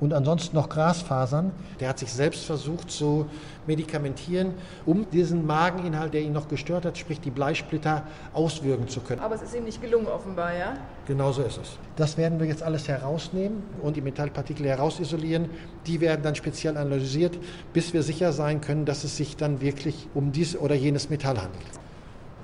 und 0.00 0.12
ansonsten 0.12 0.56
noch 0.56 0.68
Grasfasern. 0.68 1.50
Der 1.80 1.88
hat 1.88 1.98
sich 1.98 2.12
selbst 2.12 2.44
versucht 2.44 2.90
zu 2.90 3.26
medikamentieren, 3.66 4.54
um 4.86 5.08
diesen 5.10 5.46
Mageninhalt, 5.46 6.14
der 6.14 6.22
ihn 6.22 6.32
noch 6.32 6.48
gestört 6.48 6.84
hat, 6.84 6.96
sprich 6.96 7.20
die 7.20 7.30
Bleisplitter, 7.30 8.04
auswürgen 8.32 8.88
zu 8.88 9.00
können. 9.00 9.20
Aber 9.20 9.34
es 9.34 9.42
ist 9.42 9.54
ihm 9.54 9.64
nicht 9.64 9.80
gelungen, 9.82 10.06
offenbar, 10.06 10.54
ja? 10.54 10.74
Genau 11.06 11.32
so 11.32 11.42
ist 11.42 11.58
es. 11.58 11.78
Das 11.96 12.16
werden 12.16 12.38
wir 12.38 12.46
jetzt 12.46 12.62
alles 12.62 12.88
herausnehmen 12.88 13.62
und 13.82 13.96
die 13.96 14.00
Metallpartikel 14.00 14.66
herausisolieren. 14.66 15.50
Die 15.86 16.00
werden 16.00 16.22
dann 16.22 16.34
speziell 16.34 16.76
analysiert, 16.76 17.38
bis 17.72 17.92
wir 17.92 18.02
sicher 18.02 18.32
sein 18.32 18.60
können, 18.60 18.84
dass 18.84 19.04
es 19.04 19.16
sich 19.16 19.36
dann 19.36 19.60
wirklich 19.60 20.08
um 20.14 20.32
dies 20.32 20.56
oder 20.56 20.74
jenes 20.74 21.10
Metall 21.10 21.36
handelt. 21.36 21.66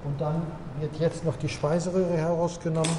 Und 0.05 0.21
dann 0.21 0.43
wird 0.81 0.97
jetzt 1.01 1.25
noch 1.25 1.37
die 1.37 1.49
Speiseröhre 1.49 2.17
herausgenommen, 2.17 2.91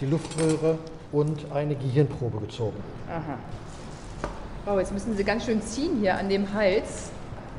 die 0.00 0.06
Luftröhre 0.06 0.78
und 1.12 1.52
eine 1.52 1.76
Gehirnprobe 1.76 2.38
gezogen. 2.38 2.76
Aha. 3.08 3.38
Wow, 4.66 4.80
jetzt 4.80 4.92
müssen 4.92 5.16
Sie 5.16 5.22
ganz 5.22 5.44
schön 5.44 5.62
ziehen 5.62 6.00
hier 6.00 6.18
an 6.18 6.28
dem 6.28 6.52
Hals. 6.52 7.10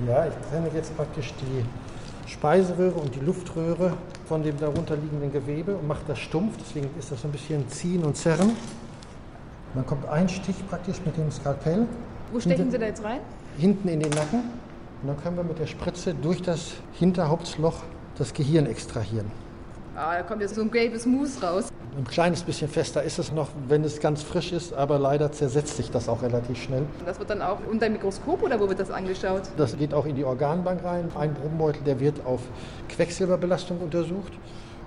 Ja, 0.05 0.27
ich 0.27 0.33
trenne 0.49 0.69
jetzt 0.75 0.93
praktisch 0.97 1.33
die 1.39 2.29
Speiseröhre 2.29 2.99
und 2.99 3.15
die 3.15 3.21
Luftröhre 3.21 3.93
von 4.27 4.43
dem 4.43 4.57
darunterliegenden 4.59 5.31
Gewebe 5.31 5.77
und 5.77 5.87
mache 5.87 6.01
das 6.05 6.19
stumpf. 6.19 6.57
Deswegen 6.59 6.89
ist 6.99 7.09
das 7.09 7.21
so 7.21 7.29
ein 7.29 7.31
bisschen 7.31 7.65
Ziehen 7.69 8.03
und 8.03 8.17
Zerren. 8.17 8.49
Und 8.49 8.55
dann 9.73 9.85
kommt 9.85 10.05
ein 10.09 10.27
Stich 10.27 10.57
praktisch 10.67 10.97
mit 11.05 11.15
dem 11.15 11.31
Skalpell. 11.31 11.87
Wo 12.33 12.41
stechen 12.41 12.57
hinten, 12.57 12.71
Sie 12.71 12.77
da 12.77 12.87
jetzt 12.87 13.01
rein? 13.05 13.21
Hinten 13.57 13.87
in 13.87 14.01
den 14.01 14.09
Nacken. 14.09 14.39
Und 15.01 15.07
dann 15.07 15.23
können 15.23 15.37
wir 15.37 15.45
mit 15.45 15.59
der 15.59 15.67
Spritze 15.67 16.13
durch 16.13 16.41
das 16.41 16.73
Hinterhauptsloch 16.91 17.83
das 18.17 18.33
Gehirn 18.33 18.65
extrahieren. 18.65 19.31
Ah, 19.99 20.15
da 20.15 20.21
kommt 20.21 20.41
jetzt 20.41 20.53
so 20.53 20.61
ein 20.61 20.69
gelbes 20.69 21.07
Mus 21.07 21.41
raus. 21.41 21.69
Ein 21.97 22.05
kleines 22.05 22.43
bisschen 22.43 22.67
fester 22.67 23.01
ist 23.01 23.17
es 23.17 23.31
noch, 23.31 23.49
wenn 23.67 23.83
es 23.83 23.99
ganz 23.99 24.21
frisch 24.21 24.51
ist, 24.51 24.71
aber 24.71 24.99
leider 24.99 25.31
zersetzt 25.31 25.75
sich 25.75 25.89
das 25.89 26.07
auch 26.07 26.21
relativ 26.21 26.61
schnell. 26.61 26.83
Das 27.07 27.17
wird 27.17 27.31
dann 27.31 27.41
auch 27.41 27.57
unter 27.67 27.87
dem 27.87 27.93
Mikroskop 27.93 28.43
oder 28.43 28.59
wo 28.59 28.69
wird 28.69 28.79
das 28.79 28.91
angeschaut? 28.91 29.41
Das 29.57 29.75
geht 29.75 29.95
auch 29.95 30.05
in 30.05 30.15
die 30.15 30.23
Organbank 30.23 30.83
rein. 30.83 31.09
Ein 31.17 31.33
Probenbeutel, 31.33 31.81
der 31.83 31.99
wird 31.99 32.23
auf 32.27 32.41
Quecksilberbelastung 32.89 33.79
untersucht. 33.79 34.33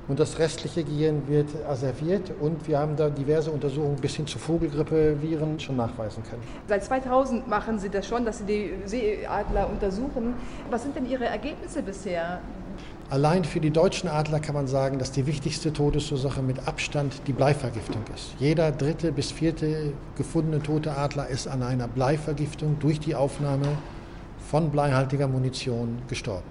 Und 0.07 0.21
das 0.21 0.39
restliche 0.39 0.85
Gehirn 0.85 1.27
wird 1.27 1.49
asserviert 1.69 2.31
und 2.41 2.69
wir 2.69 2.79
haben 2.79 2.95
da 2.97 3.11
diverse 3.11 3.51
Untersuchungen 3.51 3.97
bis 3.97 4.15
hin 4.15 4.29
zu 4.29 4.39
Vogelgrippe, 4.39 5.21
Viren 5.21 5.59
schon 5.59 5.77
nachweisen 5.77 6.23
können. 6.23 6.43
Seit 6.69 6.85
2000 6.85 7.49
machen 7.49 7.81
Sie 7.81 7.89
das 7.89 8.07
schon, 8.07 8.25
dass 8.25 8.39
Sie 8.39 8.45
die 8.45 8.75
Seeadler 8.87 9.69
untersuchen. 9.71 10.35
Was 10.71 10.85
sind 10.85 10.95
denn 10.95 11.09
Ihre 11.09 11.27
Ergebnisse 11.27 11.83
bisher? 11.83 12.41
Allein 13.11 13.43
für 13.43 13.59
die 13.59 13.73
deutschen 13.73 14.09
Adler 14.09 14.39
kann 14.39 14.55
man 14.55 14.69
sagen, 14.69 15.01
dass 15.01 15.11
die 15.11 15.27
wichtigste 15.27 15.73
Todesursache 15.73 16.43
mit 16.43 16.69
Abstand 16.69 17.23
die 17.27 17.33
Bleivergiftung 17.33 18.03
ist. 18.15 18.37
Jeder 18.39 18.71
dritte 18.71 19.11
bis 19.11 19.33
vierte 19.33 19.93
gefundene 20.17 20.63
tote 20.63 20.97
Adler 20.97 21.27
ist 21.27 21.49
an 21.49 21.65
einer 21.65 21.89
Bleivergiftung 21.89 22.79
durch 22.79 23.01
die 23.01 23.17
Aufnahme 23.17 23.67
von 24.49 24.71
bleihaltiger 24.71 25.27
Munition 25.27 25.99
gestorben. 26.07 26.45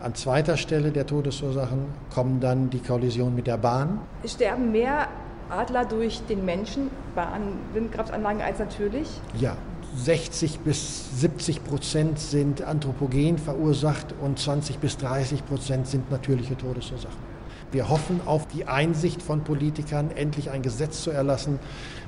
An 0.00 0.14
zweiter 0.14 0.56
Stelle 0.56 0.92
der 0.92 1.04
Todesursachen 1.04 1.86
kommen 2.14 2.38
dann 2.38 2.70
die 2.70 2.78
Kollision 2.78 3.34
mit 3.34 3.48
der 3.48 3.56
Bahn. 3.56 3.98
Sterben 4.24 4.70
mehr 4.70 5.08
Adler 5.50 5.84
durch 5.84 6.22
den 6.28 6.44
Menschen 6.44 6.90
bei 7.16 7.26
Windkraftanlagen 7.72 8.40
als 8.40 8.60
natürlich? 8.60 9.08
Ja, 9.40 9.56
60 9.96 10.60
bis 10.60 11.20
70 11.20 11.64
Prozent 11.64 12.18
sind 12.18 12.62
anthropogen 12.62 13.38
verursacht 13.38 14.14
und 14.20 14.38
20 14.38 14.78
bis 14.78 14.96
30 14.98 15.46
Prozent 15.46 15.86
sind 15.86 16.10
natürliche 16.10 16.56
Todesursachen. 16.56 17.34
Wir 17.70 17.88
hoffen 17.88 18.20
auf 18.24 18.46
die 18.46 18.66
Einsicht 18.66 19.20
von 19.20 19.42
Politikern, 19.42 20.12
endlich 20.12 20.50
ein 20.50 20.62
Gesetz 20.62 21.02
zu 21.02 21.10
erlassen, 21.10 21.58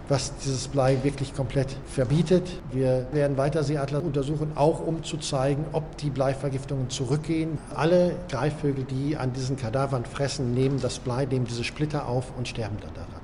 was 0.09 0.37
dieses 0.37 0.68
Blei 0.68 0.99
wirklich 1.03 1.35
komplett 1.35 1.77
verbietet. 1.87 2.49
Wir 2.70 3.09
werden 3.12 3.37
weiter 3.37 3.64
Seeadler 3.64 4.05
untersuchen, 4.05 4.53
auch 4.55 4.79
um 4.79 5.03
zu 5.03 5.16
zeigen, 5.16 5.64
ob 5.72 5.96
die 5.96 6.11
Bleivergiftungen 6.11 6.88
zurückgehen. 6.90 7.59
Alle 7.75 8.14
Greifvögel, 8.29 8.85
die 8.85 9.16
an 9.16 9.33
diesen 9.33 9.57
Kadavern 9.57 10.05
fressen, 10.05 10.55
nehmen 10.55 10.81
das 10.81 11.01
Blei, 11.01 11.25
nehmen 11.25 11.46
diese 11.46 11.64
Splitter 11.64 12.07
auf 12.07 12.27
und 12.37 12.46
sterben 12.46 12.77
dann 12.81 12.94
daran. 12.94 13.20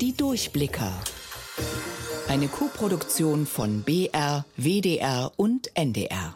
Die 0.00 0.16
Durchblicker. 0.16 0.90
Eine 2.28 2.48
Co-Produktion 2.48 3.46
von 3.46 3.82
BR, 3.84 4.44
WDR 4.58 5.32
und 5.36 5.74
NDR. 5.74 6.34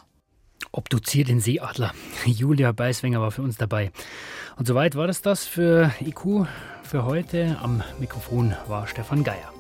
Obduziert 0.70 1.28
den 1.28 1.40
Seeadler. 1.40 1.92
Julia 2.24 2.72
Beiswenger 2.72 3.20
war 3.20 3.30
für 3.30 3.42
uns 3.42 3.58
dabei. 3.58 3.92
Und 4.56 4.66
soweit 4.66 4.96
war 4.96 5.06
das 5.06 5.20
das 5.20 5.44
für 5.44 5.92
IQ 6.00 6.46
für 6.82 7.04
heute. 7.04 7.58
Am 7.60 7.82
Mikrofon 8.00 8.54
war 8.68 8.86
Stefan 8.86 9.22
Geier. 9.22 9.52